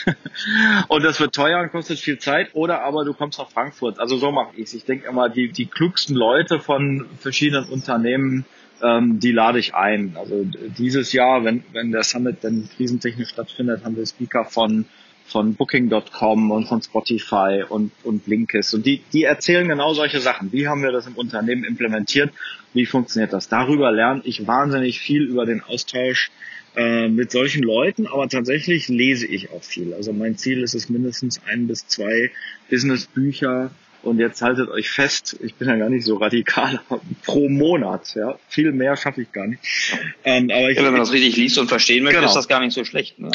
[0.90, 2.50] und das wird teuer und kostet viel Zeit.
[2.56, 4.02] Oder aber du kommst nach Frankfurt.
[4.02, 4.74] Also so mache ich es.
[4.74, 8.44] Ich denke immer, die, die klugsten Leute von verschiedenen Unternehmen,
[8.84, 10.18] ähm, die lade ich ein.
[10.20, 14.88] Also dieses Jahr, wenn, wenn der Summit dann krisentechnisch stattfindet, haben wir Speaker von
[15.30, 18.74] von Booking.com und von Spotify und, und Blinkist.
[18.74, 20.52] Und die, die erzählen genau solche Sachen.
[20.52, 22.32] Wie haben wir das im Unternehmen implementiert?
[22.74, 23.48] Wie funktioniert das?
[23.48, 26.32] Darüber lerne ich wahnsinnig viel über den Austausch
[26.76, 29.94] äh, mit solchen Leuten, aber tatsächlich lese ich auch viel.
[29.94, 32.32] Also mein Ziel ist es mindestens ein bis zwei
[32.70, 33.72] Businessbücher
[34.02, 36.80] und jetzt haltet euch fest, ich bin ja gar nicht so radikal,
[37.26, 38.38] pro Monat, ja.
[38.48, 39.62] Viel mehr schaffe ich gar nicht.
[40.24, 42.30] Ähm, aber ich, ja, wenn man das richtig liest und verstehen möchte, genau.
[42.30, 43.20] ist das gar nicht so schlecht.
[43.20, 43.32] Ne?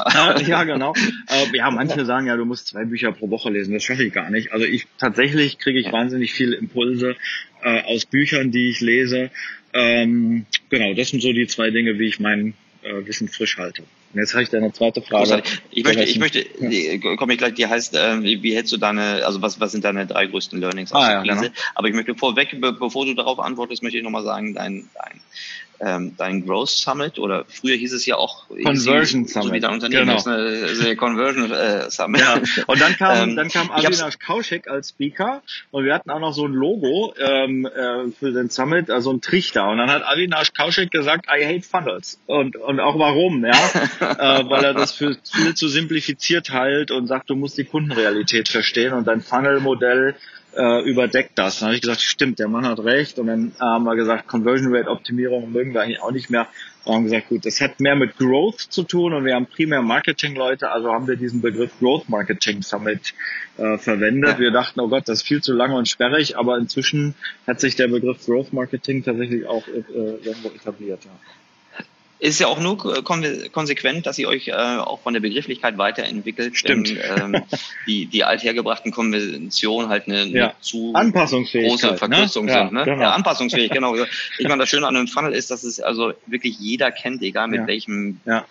[0.47, 0.95] Ja, genau.
[1.29, 3.75] Äh, ja, manche sagen ja, du musst zwei Bücher pro Woche lesen.
[3.75, 4.53] Das schaffe ich gar nicht.
[4.53, 7.17] Also ich tatsächlich kriege ich wahnsinnig viele Impulse
[7.63, 9.31] äh, aus Büchern, die ich lese.
[9.73, 13.83] Ähm, genau, das sind so die zwei Dinge, wie ich mein äh, Wissen frisch halte.
[14.15, 15.43] Jetzt habe ich deine zweite Frage.
[15.71, 17.17] Ich möchte, ich möchte, ja.
[17.17, 20.07] komme ich gleich, die heißt, äh, wie, hältst du deine, also was, was sind deine
[20.07, 21.35] drei größten Learnings aus ah, der Krise?
[21.35, 21.55] Ja, genau.
[21.75, 25.21] Aber ich möchte vorweg, be bevor du darauf antwortest, möchte ich nochmal sagen, dein, dein
[25.81, 29.47] ähm, dein Growth Summit oder früher hieß es ja auch Conversion Summit.
[29.47, 30.17] So wie dein Unternehmen genau.
[30.17, 30.27] ist
[30.81, 32.21] eine Conversion äh, Summit.
[32.21, 32.41] Ja.
[32.67, 36.33] Und dann kam, ähm, dann kam Avinash Kaushik als Speaker und wir hatten auch noch
[36.33, 39.69] so ein Logo ähm, äh, für den Summit, also ein Trichter.
[39.69, 42.19] Und dann hat Avinash Kaushik gesagt, I hate funnels.
[42.27, 43.53] Und, und auch warum, ja?
[44.01, 48.49] äh, weil er das für viel zu simplifiziert halt und sagt, du musst die Kundenrealität
[48.49, 50.15] verstehen und dein Funnel-Modell
[50.57, 51.59] äh, überdeckt das.
[51.59, 53.19] Dann habe ich gesagt, stimmt, der Mann hat recht.
[53.19, 56.47] Und dann haben wir gesagt, Conversion Rate Optimierung mögen wir eigentlich auch nicht mehr.
[56.85, 59.81] Wir haben gesagt, gut, das hat mehr mit Growth zu tun und wir haben primär
[59.81, 63.15] Marketing-Leute, also haben wir diesen Begriff Growth Marketing Summit
[63.57, 64.39] äh, verwendet.
[64.39, 67.15] Wir dachten, oh Gott, das ist viel zu lange und sperrig, aber inzwischen
[67.47, 69.83] hat sich der Begriff Growth Marketing tatsächlich auch äh,
[70.23, 71.05] irgendwo etabliert.
[71.07, 71.13] Ja
[72.19, 76.57] ist ja auch nur konsequent, dass ihr euch äh, auch von der Begrifflichkeit weiterentwickelt.
[76.57, 76.89] Stimmt.
[76.97, 77.43] Wenn, ähm,
[77.87, 80.45] die, die althergebrachten Konventionen halt eine, ja.
[80.47, 81.99] eine zu große ne?
[81.99, 82.53] Verkürzung ne?
[82.53, 82.73] sind.
[82.73, 82.85] Ne?
[82.85, 83.03] Genau.
[83.03, 83.97] Ja, anpassungsfähig, genau.
[84.39, 87.49] Ich meine, das Schöne an einem Funnel ist, dass es also wirklich jeder kennt, egal
[87.49, 87.67] mit ja.
[87.67, 88.45] welchem ja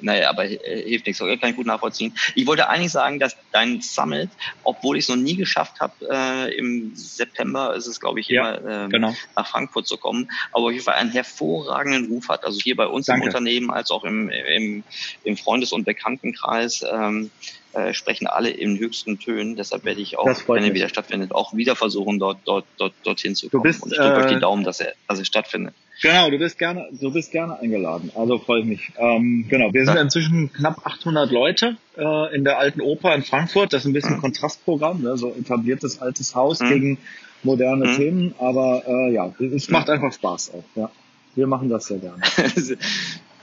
[0.00, 2.14] naja, aber äh, hilft nichts, kann ich gut nachvollziehen.
[2.34, 4.30] Ich wollte eigentlich sagen, dass dein Summit,
[4.62, 8.54] obwohl ich es noch nie geschafft habe, äh, im September ist es, glaube ich, ja,
[8.54, 9.14] immer genau.
[9.36, 12.44] nach Frankfurt zu kommen, aber auf jeden Fall einen hervorragenden Ruf hat.
[12.44, 13.22] Also hier bei uns Danke.
[13.22, 14.84] im Unternehmen als auch im, im,
[15.24, 16.84] im Freundes- und Bekanntenkreis.
[16.90, 17.30] Ähm,
[17.74, 19.56] äh, sprechen alle in höchsten Tönen.
[19.56, 23.34] Deshalb werde ich auch, wenn er wieder stattfindet, auch wieder versuchen, dort, dort, dort, dorthin
[23.34, 23.64] zu kommen.
[23.64, 25.74] Du bist, und ich drücke äh, euch die Daumen, dass er, dass er stattfindet.
[26.02, 28.10] Genau, du bist gerne, du bist gerne eingeladen.
[28.14, 28.92] Also freue ich mich.
[28.98, 30.02] Ähm, genau, wir sind ja.
[30.02, 33.72] inzwischen knapp 800 Leute äh, in der Alten Oper in Frankfurt.
[33.72, 34.20] Das ist ein bisschen mhm.
[34.20, 35.16] Kontrastprogramm, ne?
[35.16, 36.68] so etabliertes altes Haus mhm.
[36.68, 36.98] gegen
[37.42, 37.96] moderne mhm.
[37.96, 38.34] Themen.
[38.38, 40.64] Aber äh, ja, es macht einfach Spaß auch.
[40.74, 40.90] Ja,
[41.34, 42.22] wir machen das sehr gerne.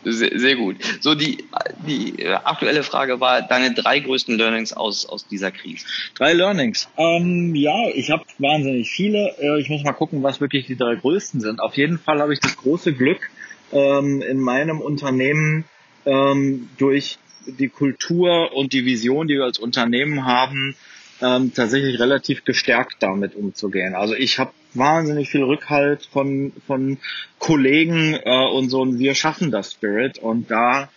[0.03, 0.77] Sehr, sehr, gut.
[0.99, 1.45] So, die,
[1.85, 5.85] die aktuelle Frage war deine drei größten Learnings aus, aus dieser Krise.
[6.15, 6.89] Drei Learnings.
[6.97, 9.35] Ähm, ja, ich habe wahnsinnig viele.
[9.39, 11.59] Äh, ich muss mal gucken, was wirklich die drei größten sind.
[11.59, 13.29] Auf jeden Fall habe ich das große Glück,
[13.71, 15.65] ähm, in meinem Unternehmen
[16.05, 20.75] ähm, durch die Kultur und die Vision, die wir als Unternehmen haben,
[21.21, 23.95] ähm, tatsächlich relativ gestärkt damit umzugehen.
[23.95, 26.97] Also ich habe wahnsinnig viel Rückhalt von, von
[27.39, 30.89] Kollegen äh, und so ein Wir schaffen das Spirit und da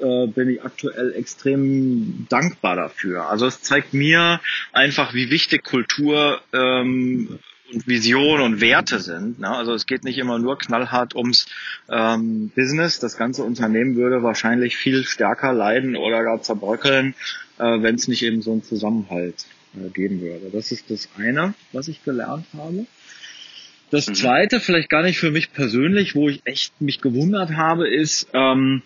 [0.00, 3.28] äh, bin ich aktuell extrem dankbar dafür.
[3.28, 4.40] Also es zeigt mir
[4.72, 7.38] einfach, wie wichtig Kultur ähm,
[7.72, 9.40] und Vision und Werte sind.
[9.40, 9.48] Ne?
[9.48, 11.46] Also es geht nicht immer nur knallhart ums
[11.88, 13.00] ähm, Business.
[13.00, 17.14] Das ganze Unternehmen würde wahrscheinlich viel stärker leiden oder gar zerbröckeln,
[17.58, 20.50] äh, wenn es nicht eben so einen Zusammenhalt äh, geben würde.
[20.52, 22.86] Das ist das eine, was ich gelernt habe.
[23.90, 24.14] Das mhm.
[24.14, 28.82] zweite, vielleicht gar nicht für mich persönlich, wo ich echt mich gewundert habe, ist ähm,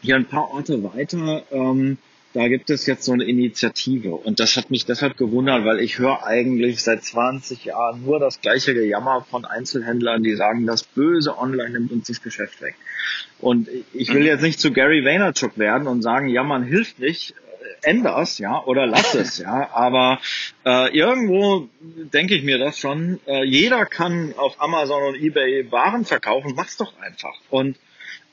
[0.00, 1.42] hier ein paar Orte weiter.
[1.50, 1.98] Ähm,
[2.34, 5.98] da gibt es jetzt so eine Initiative und das hat mich deshalb gewundert, weil ich
[5.98, 11.36] höre eigentlich seit 20 Jahren nur das gleiche Gejammer von Einzelhändlern, die sagen, das böse
[11.36, 12.74] Online nimmt uns das Geschäft weg.
[13.38, 14.26] Und ich will mhm.
[14.26, 17.34] jetzt nicht zu Gary Vaynerchuk werden und sagen, Jammern hilft nicht
[17.82, 19.70] änderst, ja, oder lass es, ja.
[19.72, 20.18] Aber
[20.64, 23.20] äh, irgendwo denke ich mir das schon.
[23.26, 27.34] Äh, jeder kann auf Amazon und eBay Waren verkaufen, mach's doch einfach.
[27.50, 27.76] Und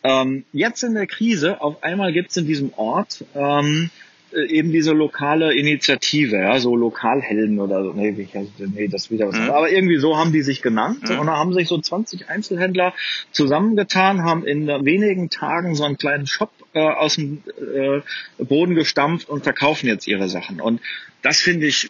[0.04, 4.92] ähm, jetzt in der Krise, auf einmal gibt's in diesem Ort ähm, äh, eben diese
[4.92, 9.36] lokale Initiative, ja, so Lokalhelden oder so, nee, ich, nee das wieder was.
[9.36, 9.50] Mhm.
[9.50, 11.20] Aber irgendwie so haben die sich genannt mhm.
[11.20, 12.94] und da haben sich so 20 Einzelhändler
[13.32, 18.02] zusammengetan, haben in wenigen Tagen so einen kleinen Shop äh, aus dem äh,
[18.44, 20.62] Boden gestampft und verkaufen jetzt ihre Sachen.
[20.62, 20.82] Und
[21.22, 21.90] das finde ich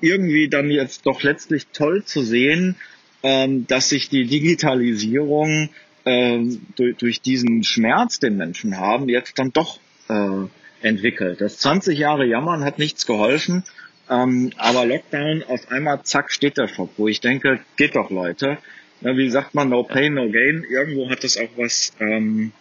[0.00, 2.76] irgendwie dann jetzt doch letztlich toll zu sehen,
[3.22, 5.70] ähm, dass sich die Digitalisierung
[6.04, 9.78] ähm, durch, durch diesen Schmerz, den Menschen haben, jetzt dann doch
[10.08, 10.46] äh,
[10.82, 11.40] entwickelt.
[11.40, 13.64] Das 20 Jahre Jammern hat nichts geholfen,
[14.10, 18.58] ähm, aber Lockdown, auf einmal zack steht der Shop, wo ich denke, geht doch Leute.
[19.00, 20.64] Na, wie sagt man, no pain, no gain.
[20.68, 22.52] Irgendwo hat das auch was ähm,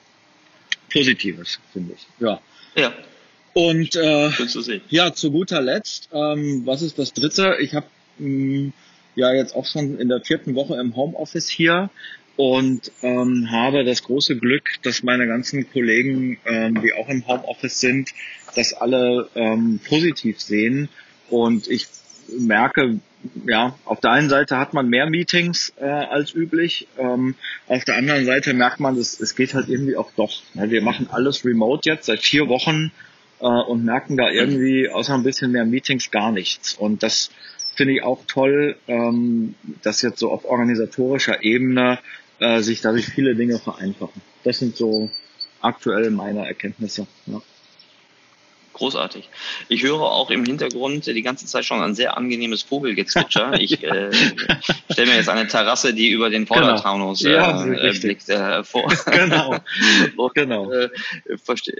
[0.91, 2.07] Positives, finde ich.
[2.19, 2.39] Ja.
[2.75, 2.93] Ja.
[3.53, 4.29] Und äh,
[4.89, 7.57] ja, zu guter Letzt, ähm, was ist das Dritte?
[7.59, 7.87] Ich habe
[8.19, 8.69] mm,
[9.15, 11.89] ja jetzt auch schon in der vierten Woche im Homeoffice hier
[12.37, 17.79] und ähm, habe das große Glück, dass meine ganzen Kollegen, ähm, die auch im Homeoffice
[17.79, 18.11] sind,
[18.55, 20.87] das alle ähm, positiv sehen.
[21.29, 21.87] Und ich
[22.37, 22.99] merke,
[23.45, 27.33] ja, auf der einen Seite hat man mehr Meetings äh, als üblich, ähm,
[27.67, 30.41] auf der anderen Seite merkt man, es, es geht halt irgendwie auch doch.
[30.53, 30.69] Ne?
[30.69, 32.91] Wir machen alles remote jetzt seit vier Wochen
[33.39, 36.75] äh, und merken da irgendwie außer ein bisschen mehr Meetings gar nichts.
[36.75, 37.31] Und das
[37.75, 41.99] finde ich auch toll, ähm, dass jetzt so auf organisatorischer Ebene
[42.39, 44.21] äh, sich dadurch viele Dinge vereinfachen.
[44.43, 45.09] Das sind so
[45.61, 47.07] aktuell meine Erkenntnisse.
[47.25, 47.41] Ja.
[48.77, 49.27] Großartig.
[49.69, 53.53] Ich höre auch im Hintergrund die ganze Zeit schon ein sehr angenehmes Vogelgezwitscher.
[53.59, 54.11] Ich äh,
[54.91, 57.35] stelle mir jetzt eine Terrasse, die über den Vordertaunus genau.
[57.35, 58.87] ja, äh, blickt, äh, vor.
[59.11, 59.57] genau.
[60.15, 60.71] und, genau.
[60.71, 60.89] Äh,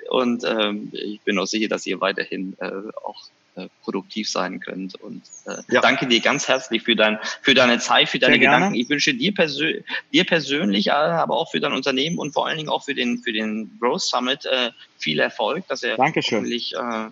[0.10, 2.72] und ähm, ich bin auch sicher, dass ihr weiterhin äh,
[3.06, 3.22] auch
[3.58, 4.96] äh, produktiv sein könnt.
[4.96, 5.82] Und äh, ja.
[5.82, 8.74] danke dir ganz herzlich für, dein, für deine Zeit, für deine Sehr Gedanken.
[8.74, 8.78] Gerne.
[8.78, 9.82] Ich wünsche dir, persö
[10.14, 13.20] dir persönlich, äh, aber auch für dein Unternehmen und vor allen Dingen auch für den,
[13.24, 16.44] für den Growth Summit äh, viel Erfolg, dass er Dankeschön.
[16.44, 17.10] wirklich äh,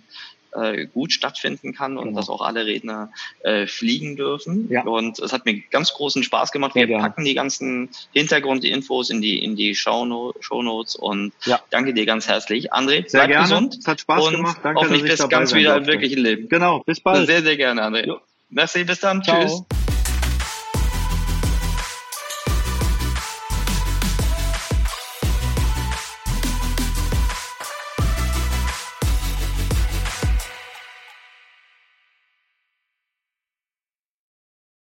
[0.56, 2.20] äh, gut stattfinden kann und genau.
[2.20, 4.68] dass auch alle Redner äh, fliegen dürfen.
[4.70, 4.84] Ja.
[4.84, 6.76] Und es hat mir ganz großen Spaß gemacht.
[6.76, 7.04] Wir gerne.
[7.04, 11.60] packen die ganzen Hintergrundinfos in die in die Show, Show Notes und ja.
[11.70, 12.74] danke dir ganz herzlich.
[12.74, 13.44] André, sehr bleib gerne.
[13.44, 13.78] gesund.
[13.80, 14.58] Es hat Spaß gemacht.
[14.64, 16.50] Danke, hoffentlich bis ganz wieder im wirklichen Leben.
[16.50, 17.28] Genau, bis bald.
[17.28, 18.08] Sehr, sehr gerne, André.
[18.08, 18.20] Jo.
[18.50, 19.24] Merci, bis dann.
[19.24, 19.42] Ciao.
[19.42, 19.85] Tschüss.